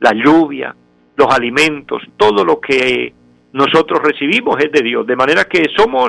la 0.00 0.12
lluvia, 0.12 0.74
los 1.16 1.32
alimentos, 1.32 2.02
todo 2.16 2.44
lo 2.44 2.60
que 2.60 3.14
nosotros 3.52 4.00
recibimos 4.02 4.56
es 4.58 4.72
de 4.72 4.82
Dios, 4.82 5.06
de 5.06 5.14
manera 5.14 5.44
que 5.44 5.66
somos 5.76 6.08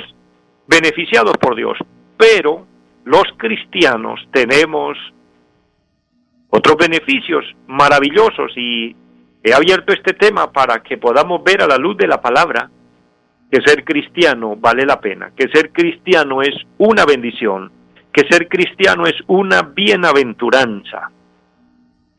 beneficiados 0.65 1.33
por 1.39 1.55
Dios. 1.55 1.77
Pero 2.17 2.65
los 3.05 3.23
cristianos 3.37 4.19
tenemos 4.31 4.97
otros 6.49 6.77
beneficios 6.77 7.45
maravillosos 7.67 8.51
y 8.55 8.95
he 9.43 9.53
abierto 9.53 9.93
este 9.93 10.13
tema 10.13 10.51
para 10.51 10.81
que 10.81 10.97
podamos 10.97 11.43
ver 11.43 11.61
a 11.61 11.67
la 11.67 11.77
luz 11.77 11.97
de 11.97 12.07
la 12.07 12.19
palabra 12.19 12.71
que 13.53 13.61
ser 13.61 13.83
cristiano 13.83 14.55
vale 14.55 14.83
la 14.83 14.99
pena, 14.99 15.31
que 15.37 15.47
ser 15.49 15.71
cristiano 15.71 16.41
es 16.41 16.55
una 16.79 17.05
bendición, 17.05 17.71
que 18.11 18.27
ser 18.27 18.47
cristiano 18.47 19.05
es 19.05 19.13
una 19.27 19.61
bienaventuranza. 19.61 21.11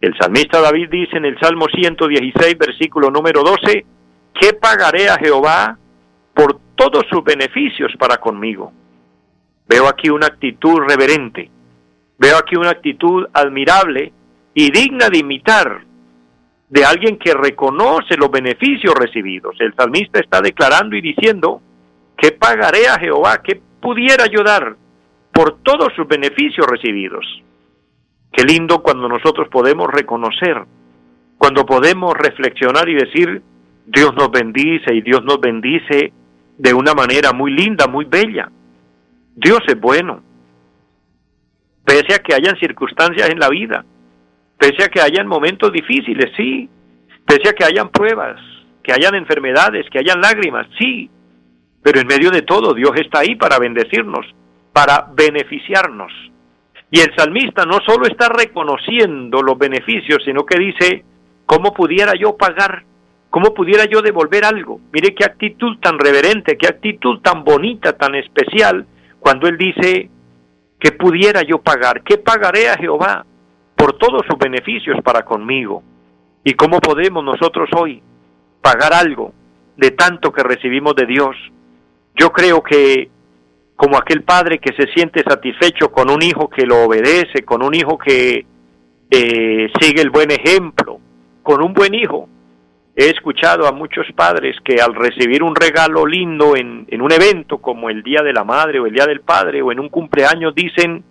El 0.00 0.16
salmista 0.16 0.60
David 0.60 0.90
dice 0.90 1.16
en 1.16 1.24
el 1.24 1.36
Salmo 1.40 1.66
116, 1.66 2.56
versículo 2.56 3.10
número 3.10 3.42
12, 3.42 3.84
¿qué 4.32 4.52
pagaré 4.52 5.08
a 5.08 5.18
Jehová 5.18 5.76
por 6.34 6.60
todos 6.76 7.04
sus 7.10 7.24
beneficios 7.24 7.90
para 7.98 8.18
conmigo? 8.18 8.72
Veo 9.66 9.88
aquí 9.88 10.10
una 10.10 10.26
actitud 10.26 10.82
reverente, 10.88 11.50
veo 12.16 12.36
aquí 12.36 12.54
una 12.54 12.70
actitud 12.70 13.26
admirable 13.32 14.12
y 14.54 14.70
digna 14.70 15.08
de 15.08 15.18
imitar 15.18 15.80
de 16.74 16.84
alguien 16.84 17.18
que 17.18 17.32
reconoce 17.32 18.16
los 18.16 18.32
beneficios 18.32 18.94
recibidos. 18.94 19.54
El 19.60 19.72
salmista 19.74 20.18
está 20.18 20.40
declarando 20.40 20.96
y 20.96 21.00
diciendo, 21.00 21.62
¿qué 22.16 22.32
pagaré 22.32 22.88
a 22.88 22.98
Jehová? 22.98 23.40
¿Qué 23.44 23.62
pudiera 23.80 24.24
ayudar 24.24 24.76
por 25.30 25.58
todos 25.62 25.92
sus 25.94 26.08
beneficios 26.08 26.66
recibidos. 26.66 27.26
Qué 28.32 28.44
lindo 28.44 28.82
cuando 28.82 29.08
nosotros 29.08 29.48
podemos 29.50 29.88
reconocer, 29.88 30.64
cuando 31.36 31.66
podemos 31.66 32.14
reflexionar 32.14 32.88
y 32.88 32.94
decir, 32.94 33.42
Dios 33.84 34.14
nos 34.16 34.30
bendice 34.30 34.94
y 34.94 35.02
Dios 35.02 35.22
nos 35.24 35.40
bendice 35.40 36.12
de 36.56 36.72
una 36.72 36.94
manera 36.94 37.32
muy 37.32 37.52
linda, 37.52 37.86
muy 37.86 38.06
bella. 38.06 38.50
Dios 39.36 39.60
es 39.66 39.78
bueno. 39.78 40.22
Pese 41.84 42.14
a 42.14 42.18
que 42.20 42.34
hayan 42.34 42.56
circunstancias 42.58 43.28
en 43.28 43.38
la 43.38 43.48
vida, 43.48 43.84
pese 44.58 44.84
a 44.84 44.88
que 44.88 45.00
hayan 45.00 45.26
momentos 45.26 45.72
difíciles, 45.72 46.32
sí, 46.36 46.68
pese 47.26 47.48
a 47.48 47.52
que 47.52 47.64
hayan 47.64 47.90
pruebas, 47.90 48.40
que 48.82 48.92
hayan 48.92 49.14
enfermedades, 49.14 49.86
que 49.90 49.98
hayan 49.98 50.20
lágrimas, 50.20 50.66
sí, 50.78 51.10
pero 51.82 52.00
en 52.00 52.06
medio 52.06 52.30
de 52.30 52.42
todo 52.42 52.74
Dios 52.74 52.92
está 52.96 53.20
ahí 53.20 53.34
para 53.36 53.58
bendecirnos 53.58 54.26
para 54.74 55.06
beneficiarnos. 55.14 56.12
Y 56.90 57.00
el 57.00 57.14
salmista 57.16 57.64
no 57.64 57.78
solo 57.86 58.06
está 58.06 58.28
reconociendo 58.28 59.40
los 59.40 59.56
beneficios, 59.56 60.18
sino 60.24 60.44
que 60.44 60.58
dice, 60.58 61.04
¿cómo 61.46 61.72
pudiera 61.72 62.12
yo 62.18 62.36
pagar? 62.36 62.84
¿Cómo 63.30 63.54
pudiera 63.54 63.84
yo 63.84 64.02
devolver 64.02 64.44
algo? 64.44 64.80
Mire 64.92 65.14
qué 65.14 65.24
actitud 65.24 65.78
tan 65.80 65.98
reverente, 65.98 66.58
qué 66.58 66.66
actitud 66.66 67.20
tan 67.20 67.44
bonita, 67.44 67.96
tan 67.96 68.16
especial, 68.16 68.86
cuando 69.20 69.48
Él 69.48 69.56
dice, 69.56 70.10
que 70.78 70.92
pudiera 70.92 71.42
yo 71.42 71.62
pagar? 71.62 72.02
¿Qué 72.02 72.18
pagaré 72.18 72.68
a 72.68 72.76
Jehová 72.76 73.24
por 73.76 73.98
todos 73.98 74.22
sus 74.28 74.38
beneficios 74.38 75.00
para 75.02 75.24
conmigo? 75.24 75.82
¿Y 76.44 76.54
cómo 76.54 76.80
podemos 76.80 77.24
nosotros 77.24 77.68
hoy 77.76 78.02
pagar 78.60 78.92
algo 78.92 79.32
de 79.76 79.90
tanto 79.90 80.32
que 80.32 80.42
recibimos 80.42 80.94
de 80.94 81.06
Dios? 81.06 81.36
Yo 82.14 82.30
creo 82.32 82.62
que 82.62 83.10
como 83.76 83.96
aquel 83.96 84.22
padre 84.22 84.58
que 84.58 84.72
se 84.74 84.92
siente 84.92 85.22
satisfecho 85.22 85.90
con 85.90 86.10
un 86.10 86.22
hijo 86.22 86.48
que 86.48 86.66
lo 86.66 86.84
obedece, 86.84 87.44
con 87.44 87.62
un 87.62 87.74
hijo 87.74 87.98
que 87.98 88.46
eh, 89.10 89.72
sigue 89.80 90.00
el 90.00 90.10
buen 90.10 90.30
ejemplo, 90.30 91.00
con 91.42 91.62
un 91.62 91.74
buen 91.74 91.94
hijo, 91.94 92.28
He 92.96 93.10
escuchado 93.10 93.66
a 93.66 93.72
muchos 93.72 94.06
padres 94.14 94.56
que 94.64 94.80
al 94.80 94.94
recibir 94.94 95.42
un 95.42 95.56
regalo 95.56 96.06
lindo 96.06 96.54
en, 96.54 96.86
un 97.00 97.12
evento 97.12 97.58
como 97.58 97.90
el 97.90 98.04
Día 98.04 98.22
de 98.22 98.32
la 98.32 98.44
Madre 98.44 98.78
o 98.78 98.86
el 98.86 98.94
Día 98.94 99.06
del 99.06 99.20
Padre 99.20 99.62
o 99.62 99.72
en 99.72 99.80
un 99.80 99.88
cumpleaños 99.88 100.54
dicen, 100.54 101.02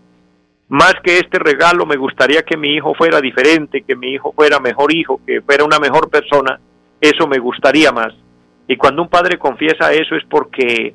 más 0.70 0.96
que 1.03 1.17
este 1.17 1.39
regalo 1.39 1.86
me 1.86 1.98
gustaría 1.98 2.43
que 2.43 2.58
mi 2.58 2.75
hijo 2.75 2.93
fuera 2.96 3.22
diferente, 3.22 3.84
que 3.84 3.96
mi 3.96 4.13
hijo 4.13 4.32
fuera 4.34 4.60
mejor 4.60 4.93
hijo, 4.93 5.20
que 5.25 5.41
fuera 5.41 5.63
una 5.65 5.79
mejor 5.79 6.10
persona, 6.10 6.60
eso 7.00 7.27
me 7.27 7.39
gustaría 7.39 7.91
más. 7.91 8.13
Y 8.67 8.77
cuando 8.77 9.01
un 9.01 9.10
padre 9.10 9.38
confiesa 9.38 9.91
eso 9.91 10.15
es 10.15 10.24
porque 10.29 10.93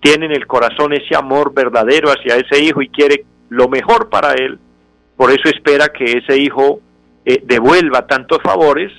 tiene 0.00 0.26
en 0.26 0.32
el 0.32 0.46
corazón 0.46 0.92
ese 0.92 1.16
amor 1.16 1.52
verdadero 1.52 2.10
hacia 2.10 2.36
ese 2.36 2.62
hijo 2.62 2.82
y 2.82 2.88
quiere 2.88 3.24
lo 3.48 3.68
mejor 3.68 4.08
para 4.08 4.34
él, 4.34 4.58
por 5.16 5.30
eso 5.30 5.48
espera 5.48 5.88
que 5.88 6.18
ese 6.18 6.38
hijo 6.38 6.80
eh, 7.24 7.42
devuelva 7.44 8.06
tantos 8.06 8.38
favores 8.42 8.92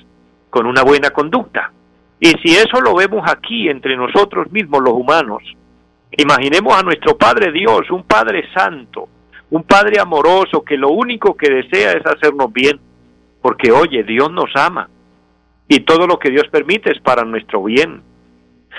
con 0.50 0.66
una 0.66 0.82
buena 0.82 1.10
conducta. 1.10 1.72
Y 2.18 2.28
si 2.42 2.54
eso 2.54 2.80
lo 2.82 2.94
vemos 2.94 3.24
aquí 3.26 3.68
entre 3.68 3.96
nosotros 3.96 4.52
mismos 4.52 4.82
los 4.82 4.92
humanos, 4.92 5.42
imaginemos 6.10 6.78
a 6.78 6.82
nuestro 6.82 7.16
Padre 7.16 7.50
Dios, 7.52 7.90
un 7.90 8.02
Padre 8.02 8.44
santo, 8.52 9.08
un 9.50 9.62
Padre 9.64 10.00
amoroso 10.00 10.62
que 10.62 10.76
lo 10.76 10.90
único 10.90 11.36
que 11.36 11.50
desea 11.50 11.92
es 11.92 12.06
hacernos 12.06 12.52
bien, 12.52 12.80
porque 13.42 13.72
oye, 13.72 14.02
Dios 14.04 14.30
nos 14.30 14.50
ama 14.54 14.88
y 15.68 15.80
todo 15.80 16.06
lo 16.06 16.18
que 16.18 16.30
Dios 16.30 16.44
permite 16.50 16.90
es 16.92 17.00
para 17.00 17.24
nuestro 17.24 17.62
bien. 17.62 18.02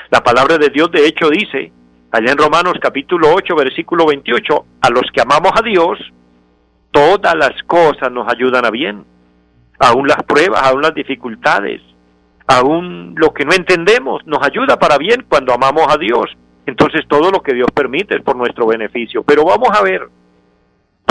La 0.10 0.22
palabra 0.22 0.58
de 0.58 0.70
Dios 0.70 0.92
de 0.92 1.06
hecho 1.06 1.30
dice, 1.30 1.72
allá 2.12 2.32
en 2.32 2.38
Romanos 2.38 2.74
capítulo 2.82 3.34
8, 3.34 3.56
versículo 3.56 4.06
28, 4.08 4.66
a 4.82 4.90
los 4.90 5.04
que 5.14 5.22
amamos 5.22 5.52
a 5.56 5.62
Dios, 5.62 6.00
todas 6.92 7.36
las 7.36 7.62
cosas 7.64 8.12
nos 8.12 8.32
ayudan 8.32 8.66
a 8.66 8.72
bien 8.72 9.06
aún 9.82 10.08
las 10.08 10.24
pruebas, 10.24 10.62
aún 10.64 10.82
las 10.82 10.94
dificultades, 10.94 11.82
aún 12.48 13.16
lo 13.18 13.34
que 13.34 13.46
no 13.46 13.54
entendemos, 13.54 14.26
nos 14.28 14.46
ayuda 14.46 14.78
para 14.78 14.98
bien 14.98 15.26
cuando 15.28 15.54
amamos 15.54 15.86
a 15.90 15.98
Dios. 15.98 16.26
Entonces 16.66 17.02
todo 17.08 17.32
lo 17.32 17.42
que 17.42 17.54
Dios 17.54 17.68
permite 17.74 18.16
es 18.16 18.22
por 18.22 18.36
nuestro 18.36 18.68
beneficio. 18.68 19.24
Pero 19.24 19.44
vamos 19.44 19.70
a 19.74 19.82
ver 19.82 20.08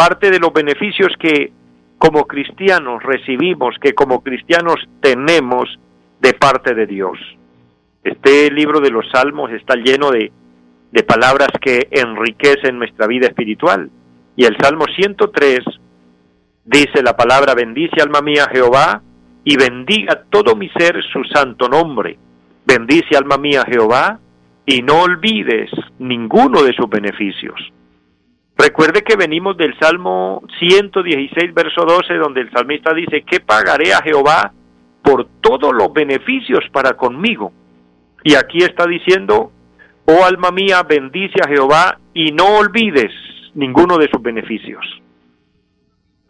parte 0.00 0.30
de 0.30 0.38
los 0.38 0.50
beneficios 0.54 1.12
que 1.18 1.52
como 1.98 2.24
cristianos 2.24 3.02
recibimos, 3.02 3.74
que 3.82 3.92
como 3.92 4.22
cristianos 4.22 4.76
tenemos 5.02 5.68
de 6.22 6.32
parte 6.32 6.74
de 6.74 6.86
Dios. 6.86 7.18
Este 8.02 8.50
libro 8.50 8.80
de 8.80 8.88
los 8.88 9.04
Salmos 9.10 9.52
está 9.52 9.74
lleno 9.76 10.10
de, 10.10 10.32
de 10.90 11.02
palabras 11.02 11.50
que 11.60 11.86
enriquecen 11.90 12.78
nuestra 12.78 13.06
vida 13.06 13.26
espiritual. 13.26 13.90
Y 14.36 14.46
el 14.46 14.56
Salmo 14.58 14.86
103 14.86 15.58
Dice 16.64 17.02
la 17.02 17.14
palabra, 17.14 17.54
bendice 17.54 18.00
alma 18.00 18.22
mía 18.22 18.46
Jehová, 18.50 19.02
y 19.44 19.56
bendiga 19.56 20.22
todo 20.30 20.56
mi 20.56 20.70
ser 20.70 21.02
su 21.12 21.24
santo 21.24 21.68
nombre. 21.68 22.16
Bendice 22.64 23.18
alma 23.18 23.36
mía 23.36 23.64
Jehová, 23.66 24.18
y 24.64 24.80
no 24.80 25.02
olvides 25.02 25.70
ninguno 25.98 26.62
de 26.62 26.72
sus 26.72 26.88
beneficios. 26.88 27.70
Recuerde 28.60 29.02
que 29.02 29.16
venimos 29.16 29.56
del 29.56 29.78
Salmo 29.78 30.42
116, 30.58 31.54
verso 31.54 31.84
12, 31.86 32.14
donde 32.14 32.42
el 32.42 32.50
salmista 32.50 32.92
dice, 32.92 33.22
¿qué 33.22 33.40
pagaré 33.40 33.94
a 33.94 34.02
Jehová 34.02 34.52
por 35.02 35.26
todos 35.40 35.72
los 35.72 35.92
beneficios 35.92 36.60
para 36.72 36.92
conmigo? 36.92 37.52
Y 38.22 38.34
aquí 38.34 38.58
está 38.58 38.86
diciendo, 38.86 39.50
oh 40.04 40.24
alma 40.24 40.50
mía, 40.50 40.82
bendice 40.82 41.40
a 41.42 41.48
Jehová 41.48 41.98
y 42.12 42.32
no 42.32 42.58
olvides 42.58 43.12
ninguno 43.54 43.96
de 43.96 44.08
sus 44.08 44.20
beneficios 44.20 44.84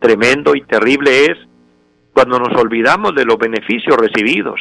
tremendo 0.00 0.56
y 0.56 0.62
terrible 0.62 1.26
es 1.26 1.38
cuando 2.12 2.38
nos 2.40 2.58
olvidamos 2.60 3.14
de 3.14 3.24
los 3.24 3.38
beneficios 3.38 3.96
recibidos. 3.96 4.58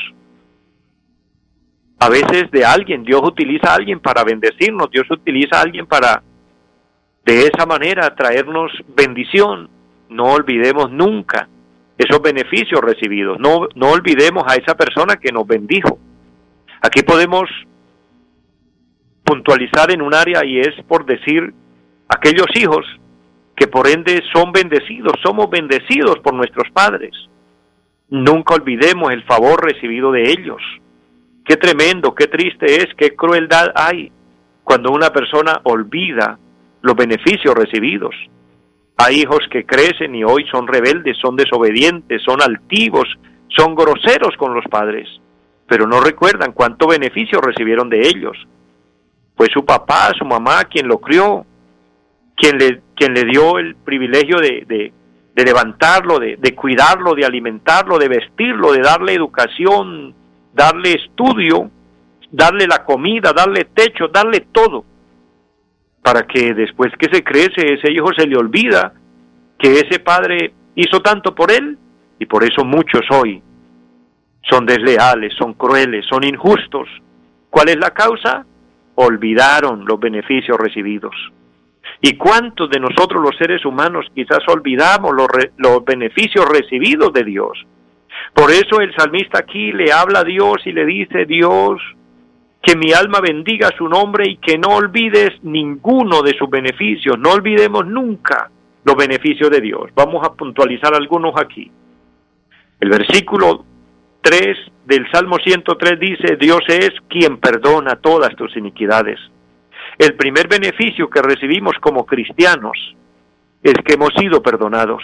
A 2.00 2.10
veces 2.10 2.52
de 2.52 2.64
alguien, 2.64 3.04
Dios 3.04 3.22
utiliza 3.24 3.72
a 3.72 3.76
alguien 3.76 4.00
para 4.00 4.24
bendecirnos, 4.24 4.92
Dios 4.92 5.10
utiliza 5.10 5.58
a 5.58 5.62
alguien 5.62 5.88
para 5.88 6.22
de 7.30 7.44
esa 7.44 7.68
manera 7.68 8.15
traernos 8.15 8.72
bendición. 8.88 9.70
No 10.10 10.34
olvidemos 10.34 10.89
nunca 10.89 11.48
esos 11.96 12.20
beneficios 12.24 12.82
recibidos, 12.82 13.39
no, 13.39 13.68
no 13.76 13.92
olvidemos 13.92 14.46
a 14.48 14.56
esa 14.56 14.74
persona 14.74 15.18
que 15.18 15.32
nos 15.32 15.46
bendijo. 15.46 16.00
Aquí 16.82 17.04
podemos 17.04 17.48
puntualizar 19.24 19.92
en 19.92 20.02
un 20.02 20.15
área 20.15 20.44
y 20.44 20.60
es 20.60 20.74
por 20.88 21.06
decir 21.06 21.54
aquellos 22.08 22.48
hijos 22.56 22.84
que 23.56 23.68
por 23.68 23.88
ende 23.88 24.24
son 24.34 24.52
bendecidos, 24.52 25.13
somos 25.22 25.52
bendecidos 25.52 26.18
por 26.24 26.34
nuestros 26.34 26.72
padres. 26.72 27.12
Nunca 28.10 28.56
olvidemos 28.56 29.12
el 29.12 29.24
favor 29.26 29.63
recibido 29.63 30.12
de 30.12 30.32
ellos. 30.32 30.63
Qué 31.46 31.58
tremendo, 31.58 32.15
qué 32.15 32.26
triste 32.26 32.78
es, 32.78 32.88
qué 32.98 33.15
crueldad 33.15 33.68
hay 33.76 34.12
cuando 34.63 34.92
una 34.92 35.12
persona 35.12 35.62
olvida 35.63 36.39
los 36.82 36.96
beneficios 36.96 37.54
recibidos. 37.56 38.15
Hay 38.98 39.22
hijos 39.22 39.39
que 39.50 39.65
crecen 39.65 40.13
y 40.15 40.24
hoy 40.24 40.46
son 40.52 40.68
rebeldes, 40.68 41.18
son 41.18 41.36
desobedientes, 41.36 42.22
son 42.24 42.42
altivos, 42.42 43.08
son 43.48 43.76
groseros 43.76 44.36
con 44.38 44.54
los 44.54 44.65
padres, 44.65 45.08
pero 45.68 45.88
no 45.88 46.02
recuerdan 46.02 46.52
cuánto 46.52 46.88
beneficio 46.88 47.39
recibieron 47.39 47.89
de 47.89 48.02
ellos. 48.02 48.38
Fue 49.36 49.48
su 49.54 49.65
papá, 49.65 50.12
su 50.18 50.26
mamá 50.26 50.65
quien 50.65 50.88
lo 50.88 51.00
crió, 51.00 51.46
quien 52.36 52.58
le, 52.58 52.82
quien 52.96 53.13
le 53.13 53.24
dio 53.26 53.58
el 53.58 53.76
privilegio 53.76 54.38
de, 54.39 54.94
levantarlo, 55.36 56.20
de, 56.20 56.56
cuidarlo, 56.56 57.15
de 57.15 57.26
alimentarlo, 57.26 57.98
de 57.98 58.10
vestirlo, 58.10 58.74
de 58.74 58.82
darle 58.82 59.13
educación, 59.13 60.13
darle 60.54 60.94
estudio, 60.94 61.70
darle 62.32 62.68
la 62.68 62.84
comida, 62.84 63.32
darle 63.32 63.65
techo, 63.65 64.10
darle 64.10 64.48
todo, 64.52 64.84
para 66.02 66.24
que 66.24 66.54
después 66.54 66.92
que 66.98 67.14
se 67.14 67.24
crece 67.24 67.74
ese 67.74 67.92
hijo 67.92 68.10
se 68.18 68.28
le 68.28 68.38
olvida 68.38 68.94
que 69.58 69.74
ese 69.74 70.00
padre 70.00 70.54
hizo 70.76 71.02
tanto 71.02 71.36
por 71.36 71.52
él 71.52 71.78
y 72.18 72.26
por 72.26 72.44
eso 72.44 72.64
muchos 72.64 73.02
hoy 73.12 73.42
son 74.50 74.66
desleales, 74.66 75.34
son 75.38 75.54
crueles, 75.54 76.06
son 76.08 76.24
injustos. 76.24 76.88
¿Cuál 77.50 77.70
es 77.70 77.78
la 77.78 77.92
causa? 77.92 78.46
Olvidaron 78.96 79.86
los 79.86 80.00
beneficios 80.00 80.58
recibidos. 80.58 81.14
¿Y 82.02 82.16
cuántos 82.16 82.70
de 82.70 82.80
nosotros 82.80 83.22
los 83.22 83.36
seres 83.38 83.66
humanos 83.66 84.06
quizás 84.16 84.40
olvidamos 84.48 85.12
los, 85.14 85.86
beneficios 85.86 86.46
recibidos 86.48 87.12
de 87.14 87.24
Dios? 87.24 87.66
Por 88.34 88.52
eso 88.52 88.80
el 88.80 88.94
salmista 88.96 89.40
aquí 89.40 89.72
le 89.72 89.92
habla 89.92 90.20
a 90.20 90.24
Dios 90.24 90.58
y 90.66 90.72
le 90.72 90.86
dice, 90.86 91.26
Dios, 91.26 91.82
que 92.62 92.76
mi 92.76 92.91
alma 92.91 93.19
bendiga 93.22 93.69
su 93.78 93.88
nombre 93.88 94.30
y 94.30 94.38
que 94.38 94.58
no 94.58 94.76
olvides 94.76 95.43
ninguno 95.43 96.22
de 96.22 96.38
sus 96.38 96.50
beneficios, 96.50 97.17
no 97.17 97.32
olvidemos 97.32 97.86
nunca 97.86 98.50
los 98.84 98.95
beneficios 98.95 99.50
de 99.50 99.62
Dios. 99.62 99.91
Vamos 99.95 100.26
a 100.26 100.34
puntualizar 100.34 100.93
algunos 100.93 101.34
aquí. 101.39 101.72
El 102.80 102.89
versículo 102.89 103.65
3 104.22 104.58
del 104.86 105.10
Salmo 105.12 105.38
103 105.38 106.00
dice, 106.00 106.38
Dios 106.38 106.62
es 106.67 106.91
quien 107.08 107.38
perdona 107.38 107.95
todas 107.95 108.36
tus 108.36 108.56
iniquidades 108.58 109.19
el 110.00 110.15
primer 110.15 110.48
beneficio 110.48 111.10
que 111.10 111.22
recibimos 111.22 111.76
como 111.82 112.06
cristianos 112.06 112.95
es 113.62 113.74
que 113.86 113.95
hemos 113.95 114.13
sido 114.17 114.41
perdonados. 114.41 115.04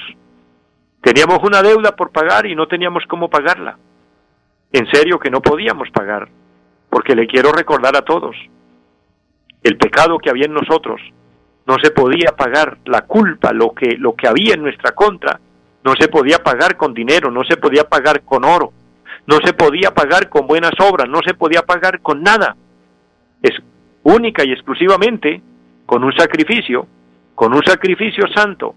Teníamos 1.01 1.39
una 1.43 1.61
deuda 1.61 1.97
por 1.97 2.11
pagar 2.11 2.45
y 2.45 2.55
no 2.55 2.67
teníamos 2.67 3.03
cómo 3.07 3.29
pagarla. 3.29 3.77
En 4.71 4.89
serio 4.89 5.19
que 5.19 5.29
no 5.29 5.41
podíamos 5.41 5.89
pagar, 5.89 6.29
porque 6.95 7.13
le 7.13 7.27
quiero 7.27 7.51
recordar 7.51 7.93
a 7.97 8.03
todos, 8.03 8.37
el 9.61 9.75
pecado 9.75 10.17
que 10.17 10.29
había 10.29 10.45
en 10.45 10.53
nosotros 10.53 11.01
no 11.67 11.75
se 11.83 11.91
podía 11.91 12.37
pagar, 12.37 12.77
la 12.85 13.01
culpa, 13.01 13.51
lo 13.51 13.73
que, 13.73 13.97
lo 13.97 14.15
que 14.15 14.29
había 14.29 14.53
en 14.53 14.61
nuestra 14.61 14.93
contra, 14.93 15.37
no 15.83 15.93
se 15.99 16.07
podía 16.07 16.37
pagar 16.37 16.77
con 16.77 16.93
dinero, 16.93 17.29
no 17.31 17.43
se 17.43 17.57
podía 17.57 17.83
pagar 17.83 18.21
con 18.23 18.45
oro, 18.45 18.71
no 19.27 19.39
se 19.43 19.51
podía 19.51 19.93
pagar 19.93 20.29
con 20.29 20.47
buenas 20.47 20.71
obras, 20.79 21.09
no 21.09 21.19
se 21.27 21.33
podía 21.33 21.63
pagar 21.63 21.99
con 21.99 22.23
nada. 22.23 22.55
Es 23.41 23.61
única 24.03 24.45
y 24.45 24.53
exclusivamente 24.53 25.41
con 25.85 26.01
un 26.01 26.13
sacrificio, 26.13 26.87
con 27.35 27.53
un 27.53 27.65
sacrificio 27.65 28.23
santo. 28.33 28.73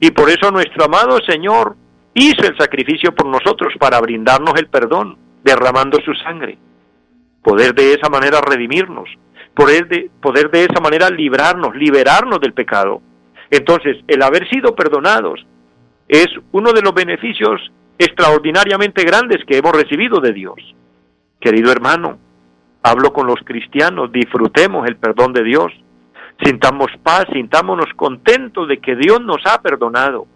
Y 0.00 0.10
por 0.10 0.28
eso 0.30 0.50
nuestro 0.50 0.86
amado 0.86 1.18
Señor 1.24 1.76
hizo 2.14 2.44
el 2.44 2.58
sacrificio 2.58 3.14
por 3.14 3.26
nosotros 3.26 3.72
para 3.78 4.00
brindarnos 4.00 4.54
el 4.58 4.66
perdón. 4.66 5.16
derramando 5.44 6.00
su 6.04 6.12
sangre, 6.14 6.58
poder 7.42 7.74
de 7.74 7.94
esa 7.94 8.08
manera 8.08 8.40
redimirnos, 8.40 9.08
poder 9.54 9.88
de, 9.88 10.64
esa 10.64 10.80
manera 10.80 11.10
librarnos, 11.10 11.74
liberarnos 11.74 12.40
del 12.40 12.52
pecado. 12.52 13.02
Entonces, 13.50 13.98
el 14.06 14.22
haber 14.22 14.48
sido 14.48 14.74
perdonados 14.74 15.44
es 16.08 16.28
uno 16.52 16.72
de 16.72 16.82
los 16.82 16.94
beneficios 16.94 17.60
extraordinariamente 17.98 19.04
grandes 19.04 19.44
que 19.44 19.58
hemos 19.58 19.72
recibido 19.72 20.20
de 20.20 20.32
Dios. 20.32 20.56
Querido 21.40 21.70
hermano, 21.70 22.18
hablo 22.82 23.12
con 23.12 23.26
los 23.26 23.40
cristianos, 23.44 24.10
disfrutemos 24.12 24.88
el 24.88 24.96
perdón 24.96 25.32
de 25.32 25.42
Dios, 25.42 25.72
sintamos 26.42 26.90
paz, 27.02 27.26
sintámonos 27.32 27.86
contentos 27.96 28.68
de 28.68 28.78
que 28.78 28.96
Dios 28.96 29.20
nos 29.20 29.44
ha 29.46 29.60
perdonado. 29.60 30.26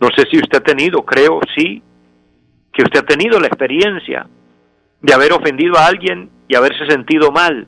No 0.00 0.08
sé 0.16 0.24
si 0.30 0.38
usted 0.38 0.58
ha 0.58 0.64
tenido, 0.64 1.02
creo 1.04 1.40
sí, 1.54 1.82
que 2.72 2.82
usted 2.82 3.00
ha 3.00 3.06
tenido 3.06 3.38
la 3.38 3.46
experiencia 3.46 4.26
de 5.02 5.12
haber 5.12 5.32
ofendido 5.32 5.76
a 5.76 5.86
alguien 5.86 6.30
y 6.48 6.54
haberse 6.54 6.86
sentido 6.86 7.30
mal, 7.32 7.66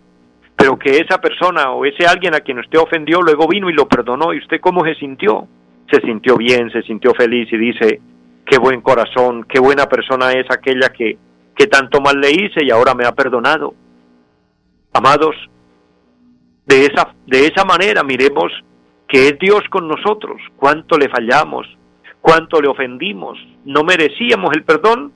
pero 0.56 0.78
que 0.78 0.98
esa 0.98 1.20
persona 1.20 1.72
o 1.72 1.84
ese 1.84 2.06
alguien 2.06 2.34
a 2.34 2.40
quien 2.40 2.60
usted 2.60 2.78
ofendió 2.78 3.20
luego 3.20 3.48
vino 3.48 3.68
y 3.68 3.74
lo 3.74 3.88
perdonó 3.88 4.32
y 4.32 4.38
usted 4.38 4.60
cómo 4.60 4.84
se 4.84 4.94
sintió. 4.94 5.46
Se 5.90 6.00
sintió 6.00 6.36
bien, 6.36 6.70
se 6.70 6.82
sintió 6.82 7.12
feliz 7.12 7.52
y 7.52 7.58
dice, 7.58 8.00
qué 8.46 8.58
buen 8.58 8.80
corazón, 8.80 9.44
qué 9.48 9.58
buena 9.58 9.86
persona 9.86 10.32
es 10.32 10.46
aquella 10.50 10.88
que, 10.90 11.18
que 11.54 11.66
tanto 11.66 12.00
mal 12.00 12.18
le 12.20 12.30
hice 12.30 12.64
y 12.64 12.70
ahora 12.70 12.94
me 12.94 13.04
ha 13.04 13.12
perdonado. 13.12 13.74
Amados, 14.92 15.34
de 16.66 16.86
esa, 16.86 17.14
de 17.26 17.46
esa 17.46 17.64
manera 17.64 18.02
miremos 18.02 18.52
que 19.08 19.28
es 19.28 19.38
Dios 19.38 19.62
con 19.70 19.88
nosotros, 19.88 20.40
cuánto 20.56 20.96
le 20.96 21.08
fallamos, 21.08 21.66
cuánto 22.20 22.60
le 22.60 22.68
ofendimos, 22.68 23.38
no 23.64 23.82
merecíamos 23.82 24.54
el 24.54 24.64
perdón 24.64 25.12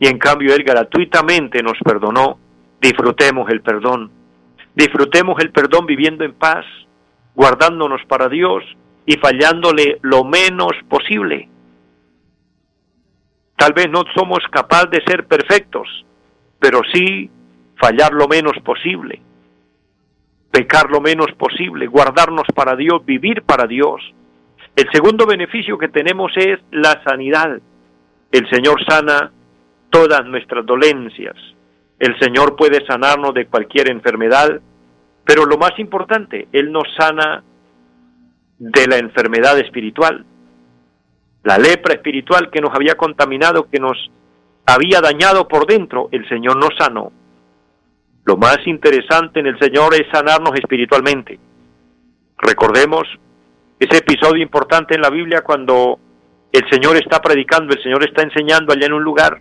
y 0.00 0.08
en 0.08 0.18
cambio 0.18 0.54
Él 0.54 0.64
gratuitamente 0.64 1.62
nos 1.62 1.78
perdonó. 1.84 2.38
Disfrutemos 2.80 3.48
el 3.50 3.60
perdón, 3.60 4.10
disfrutemos 4.74 5.38
el 5.40 5.50
perdón 5.50 5.84
viviendo 5.84 6.24
en 6.24 6.32
paz, 6.32 6.64
guardándonos 7.34 8.00
para 8.08 8.28
Dios 8.28 8.64
y 9.04 9.18
fallándole 9.18 9.98
lo 10.00 10.24
menos 10.24 10.72
posible. 10.88 11.48
Tal 13.56 13.74
vez 13.74 13.90
no 13.90 14.04
somos 14.14 14.38
capaces 14.50 14.90
de 14.90 15.02
ser 15.06 15.26
perfectos, 15.26 15.86
pero 16.58 16.80
sí 16.94 17.30
fallar 17.78 18.14
lo 18.14 18.26
menos 18.26 18.54
posible, 18.64 19.20
pecar 20.50 20.90
lo 20.90 21.02
menos 21.02 21.30
posible, 21.36 21.86
guardarnos 21.86 22.46
para 22.54 22.74
Dios, 22.74 23.04
vivir 23.04 23.42
para 23.42 23.66
Dios. 23.66 24.00
El 24.74 24.86
segundo 24.90 25.26
beneficio 25.26 25.76
que 25.76 25.88
tenemos 25.88 26.32
es 26.36 26.58
la 26.70 27.02
sanidad. 27.04 27.60
El 28.32 28.48
Señor 28.48 28.82
sana 28.88 29.32
todas 29.90 30.24
nuestras 30.24 30.64
dolencias. 30.64 31.36
El 31.98 32.18
Señor 32.18 32.56
puede 32.56 32.84
sanarnos 32.86 33.34
de 33.34 33.46
cualquier 33.46 33.90
enfermedad, 33.90 34.60
pero 35.24 35.44
lo 35.44 35.58
más 35.58 35.78
importante, 35.78 36.48
Él 36.52 36.72
nos 36.72 36.84
sana 36.96 37.44
de 38.58 38.86
la 38.86 38.96
enfermedad 38.96 39.58
espiritual. 39.58 40.24
La 41.42 41.58
lepra 41.58 41.94
espiritual 41.94 42.50
que 42.50 42.60
nos 42.60 42.74
había 42.74 42.94
contaminado, 42.94 43.68
que 43.70 43.78
nos 43.78 44.10
había 44.66 45.00
dañado 45.00 45.46
por 45.48 45.66
dentro, 45.66 46.08
el 46.12 46.26
Señor 46.28 46.56
nos 46.56 46.70
sanó. 46.78 47.12
Lo 48.24 48.36
más 48.36 48.58
interesante 48.66 49.40
en 49.40 49.46
el 49.46 49.58
Señor 49.58 49.94
es 49.94 50.06
sanarnos 50.12 50.54
espiritualmente. 50.54 51.38
Recordemos 52.38 53.02
ese 53.78 53.98
episodio 53.98 54.42
importante 54.42 54.94
en 54.94 55.02
la 55.02 55.10
Biblia 55.10 55.42
cuando 55.42 55.98
el 56.52 56.70
Señor 56.70 56.96
está 56.96 57.20
predicando, 57.20 57.74
el 57.74 57.82
Señor 57.82 58.04
está 58.04 58.22
enseñando 58.22 58.72
allá 58.72 58.86
en 58.86 58.92
un 58.92 59.02
lugar 59.02 59.40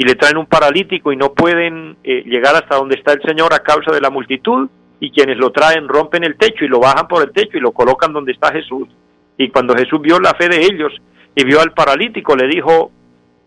y 0.00 0.04
le 0.04 0.14
traen 0.14 0.38
un 0.38 0.46
paralítico 0.46 1.12
y 1.12 1.16
no 1.16 1.34
pueden 1.34 1.98
eh, 2.02 2.22
llegar 2.24 2.56
hasta 2.56 2.76
donde 2.76 2.96
está 2.96 3.12
el 3.12 3.20
Señor 3.20 3.52
a 3.52 3.58
causa 3.58 3.92
de 3.92 4.00
la 4.00 4.08
multitud 4.08 4.66
y 4.98 5.10
quienes 5.10 5.36
lo 5.36 5.52
traen 5.52 5.88
rompen 5.88 6.24
el 6.24 6.38
techo 6.38 6.64
y 6.64 6.68
lo 6.68 6.80
bajan 6.80 7.06
por 7.06 7.22
el 7.22 7.32
techo 7.32 7.58
y 7.58 7.60
lo 7.60 7.72
colocan 7.72 8.10
donde 8.10 8.32
está 8.32 8.50
Jesús. 8.50 8.88
Y 9.36 9.50
cuando 9.50 9.74
Jesús 9.74 10.00
vio 10.00 10.18
la 10.18 10.32
fe 10.32 10.48
de 10.48 10.62
ellos 10.62 10.90
y 11.34 11.44
vio 11.44 11.60
al 11.60 11.74
paralítico, 11.74 12.34
le 12.34 12.48
dijo, 12.48 12.90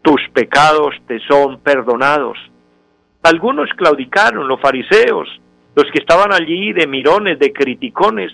tus 0.03 0.21
pecados 0.31 0.93
te 1.07 1.19
son 1.21 1.59
perdonados. 1.59 2.37
Algunos 3.23 3.71
claudicaron, 3.75 4.47
los 4.47 4.61
fariseos, 4.61 5.27
los 5.73 5.85
que 5.91 6.01
estaban 6.01 6.31
allí 6.33 6.71
de 6.71 6.85
mirones, 6.85 7.39
de 7.39 7.51
criticones, 7.51 8.31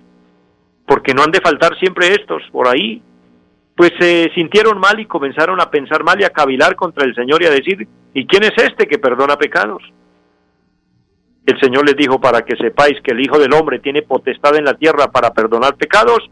porque 0.85 1.13
no 1.13 1.23
han 1.23 1.31
de 1.31 1.39
faltar 1.39 1.79
siempre 1.79 2.11
estos 2.11 2.43
por 2.51 2.67
ahí, 2.67 3.01
pues 3.77 3.93
se 3.97 4.29
sintieron 4.35 4.77
mal 4.77 4.99
y 4.99 5.05
comenzaron 5.05 5.61
a 5.61 5.71
pensar 5.71 6.03
mal 6.03 6.19
y 6.19 6.25
a 6.25 6.31
cavilar 6.31 6.75
contra 6.75 7.05
el 7.05 7.15
Señor 7.15 7.41
y 7.41 7.45
a 7.45 7.51
decir, 7.51 7.87
¿y 8.13 8.25
quién 8.25 8.43
es 8.43 8.53
este 8.57 8.87
que 8.87 8.97
perdona 8.97 9.37
pecados? 9.37 9.81
El 11.45 11.59
Señor 11.59 11.85
les 11.85 11.95
dijo, 11.95 12.19
para 12.19 12.41
que 12.41 12.55
sepáis 12.57 13.01
que 13.01 13.11
el 13.11 13.21
Hijo 13.21 13.39
del 13.39 13.53
Hombre 13.53 13.79
tiene 13.79 14.03
potestad 14.03 14.55
en 14.55 14.65
la 14.65 14.75
tierra 14.75 15.07
para 15.07 15.33
perdonar 15.33 15.75
pecados, 15.75 16.29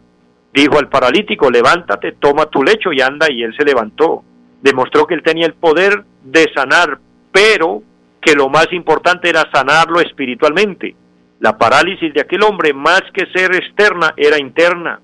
dijo 0.53 0.77
al 0.77 0.89
paralítico, 0.89 1.49
levántate, 1.49 2.13
toma 2.13 2.45
tu 2.45 2.63
lecho 2.63 2.91
y 2.93 3.01
anda, 3.01 3.25
y 3.31 3.41
él 3.41 3.55
se 3.57 3.65
levantó. 3.65 4.23
Demostró 4.61 5.07
que 5.07 5.15
él 5.15 5.23
tenía 5.23 5.47
el 5.47 5.53
poder 5.53 6.03
de 6.23 6.45
sanar, 6.53 6.99
pero 7.31 7.81
que 8.21 8.35
lo 8.35 8.49
más 8.49 8.67
importante 8.71 9.29
era 9.29 9.49
sanarlo 9.51 9.99
espiritualmente. 10.01 10.95
La 11.39 11.57
parálisis 11.57 12.13
de 12.13 12.21
aquel 12.21 12.43
hombre, 12.43 12.73
más 12.73 13.01
que 13.13 13.25
ser 13.33 13.55
externa, 13.55 14.13
era 14.17 14.39
interna. 14.39 14.99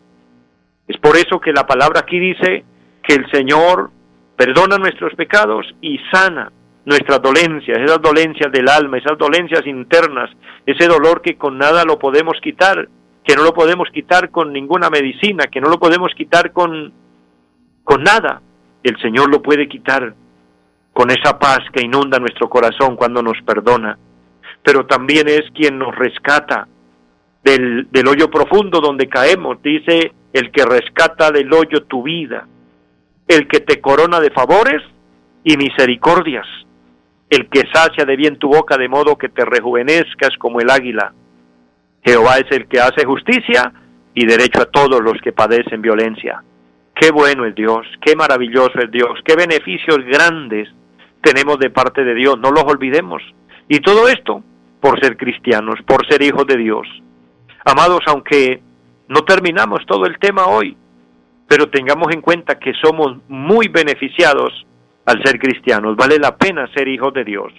Es 0.87 0.97
por 0.97 1.15
eso 1.15 1.39
que 1.39 1.53
la 1.53 1.65
palabra 1.65 2.01
aquí 2.01 2.19
dice 2.19 2.65
que 3.01 3.15
el 3.15 3.29
Señor 3.31 3.91
perdona 4.35 4.77
nuestros 4.77 5.15
pecados 5.15 5.65
y 5.81 5.97
sana 6.11 6.51
nuestras 6.85 7.21
dolencias, 7.21 7.79
esas 7.79 8.01
dolencias 8.01 8.51
del 8.51 8.67
alma, 8.67 8.97
esas 8.97 9.17
dolencias 9.17 9.65
internas, 9.65 10.29
ese 10.65 10.87
dolor 10.87 11.21
que 11.21 11.37
con 11.37 11.57
nada 11.57 11.83
lo 11.85 11.97
podemos 11.97 12.37
quitar, 12.41 12.89
que 13.23 13.35
no 13.35 13.43
lo 13.43 13.53
podemos 13.53 13.87
quitar 13.93 14.29
con 14.29 14.51
ninguna 14.51 14.89
medicina, 14.89 15.45
que 15.47 15.61
no 15.61 15.69
lo 15.69 15.79
podemos 15.79 16.11
quitar 16.15 16.51
con, 16.51 16.91
con 17.83 18.03
nada. 18.03 18.41
El 18.83 18.99
Señor 19.01 19.29
lo 19.29 19.41
puede 19.41 19.69
quitar 19.69 20.13
con 20.91 21.09
esa 21.09 21.39
paz 21.39 21.59
que 21.71 21.83
inunda 21.83 22.19
nuestro 22.19 22.49
corazón 22.49 22.95
cuando 22.95 23.23
nos 23.23 23.41
perdona 23.43 23.97
pero 24.63 24.85
también 24.85 25.27
es 25.27 25.43
quien 25.53 25.77
nos 25.77 25.93
rescata 25.93 26.67
del, 27.43 27.87
del 27.91 28.07
hoyo 28.07 28.31
profundo 28.31 28.79
donde 28.79 29.09
caemos. 29.09 29.61
Dice, 29.61 30.13
el 30.31 30.51
que 30.51 30.65
rescata 30.65 31.31
del 31.31 31.51
hoyo 31.53 31.83
tu 31.83 32.03
vida, 32.03 32.47
el 33.27 33.47
que 33.47 33.59
te 33.59 33.81
corona 33.81 34.19
de 34.19 34.31
favores 34.31 34.81
y 35.43 35.57
misericordias, 35.57 36.47
el 37.33 37.49
que 37.49 37.63
sacia 37.73 38.05
de 38.05 38.15
bien 38.15 38.37
tu 38.37 38.49
boca 38.49 38.77
de 38.77 38.87
modo 38.87 39.17
que 39.17 39.29
te 39.29 39.43
rejuvenezcas 39.43 40.37
como 40.37 40.59
el 40.59 40.69
águila. 40.69 41.13
Jehová 42.03 42.37
es 42.37 42.51
el 42.51 42.67
que 42.67 42.79
hace 42.79 43.05
justicia 43.05 43.73
y 44.13 44.25
derecho 44.25 44.61
a 44.61 44.65
todos 44.65 45.01
los 45.01 45.19
que 45.21 45.31
padecen 45.31 45.81
violencia. 45.81 46.43
Qué 46.93 47.11
bueno 47.11 47.45
es 47.45 47.55
Dios, 47.55 47.87
qué 48.01 48.15
maravilloso 48.15 48.77
es 48.79 48.91
Dios, 48.91 49.19
qué 49.25 49.35
beneficios 49.35 49.97
grandes 50.05 50.69
tenemos 51.21 51.57
de 51.57 51.71
parte 51.71 52.03
de 52.03 52.13
Dios, 52.13 52.37
no 52.37 52.51
los 52.51 52.65
olvidemos. 52.65 53.23
Y 53.67 53.79
todo 53.79 54.07
esto 54.09 54.43
por 54.79 54.99
ser 54.99 55.17
cristianos, 55.17 55.79
por 55.87 56.05
ser 56.07 56.21
hijos 56.21 56.45
de 56.45 56.57
Dios. 56.57 56.87
Amados, 57.65 58.01
aunque 58.05 58.61
no 59.07 59.23
terminamos 59.23 59.79
todo 59.87 60.05
el 60.05 60.19
tema 60.19 60.45
hoy, 60.47 60.77
pero 61.47 61.69
tengamos 61.69 62.13
en 62.13 62.21
cuenta 62.21 62.59
que 62.59 62.73
somos 62.73 63.17
muy 63.27 63.69
beneficiados 63.69 64.67
al 65.05 65.21
ser 65.23 65.39
cristianos. 65.39 65.95
Vale 65.95 66.17
la 66.17 66.35
pena 66.35 66.67
ser 66.73 66.87
hijos 66.87 67.13
de 67.13 67.23
Dios. 67.23 67.53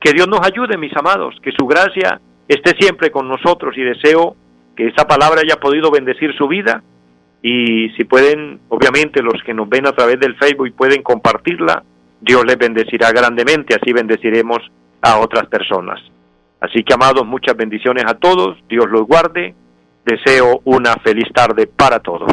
Que 0.00 0.12
Dios 0.12 0.28
nos 0.28 0.40
ayude, 0.46 0.76
mis 0.76 0.96
amados, 0.96 1.34
que 1.42 1.52
su 1.52 1.66
gracia 1.66 2.20
esté 2.48 2.76
siempre 2.78 3.10
con 3.10 3.28
nosotros 3.28 3.76
y 3.76 3.82
deseo 3.82 4.36
que 4.76 4.88
esa 4.88 5.06
palabra 5.06 5.40
haya 5.40 5.56
podido 5.56 5.90
bendecir 5.90 6.34
su 6.36 6.46
vida 6.46 6.82
y 7.42 7.90
si 7.90 8.04
pueden, 8.04 8.60
obviamente 8.68 9.22
los 9.22 9.42
que 9.44 9.54
nos 9.54 9.68
ven 9.68 9.86
a 9.86 9.92
través 9.92 10.18
del 10.18 10.36
Facebook 10.36 10.74
pueden 10.76 11.02
compartirla, 11.02 11.82
Dios 12.20 12.44
les 12.44 12.58
bendecirá 12.58 13.12
grandemente, 13.12 13.74
así 13.74 13.92
bendeciremos 13.92 14.58
a 15.00 15.18
otras 15.18 15.46
personas. 15.46 16.00
Así 16.60 16.82
que 16.82 16.94
amados, 16.94 17.26
muchas 17.26 17.56
bendiciones 17.56 18.04
a 18.06 18.14
todos, 18.14 18.58
Dios 18.68 18.86
los 18.90 19.06
guarde, 19.06 19.54
deseo 20.04 20.60
una 20.64 20.94
feliz 21.04 21.26
tarde 21.32 21.66
para 21.66 22.00
todos. 22.00 22.32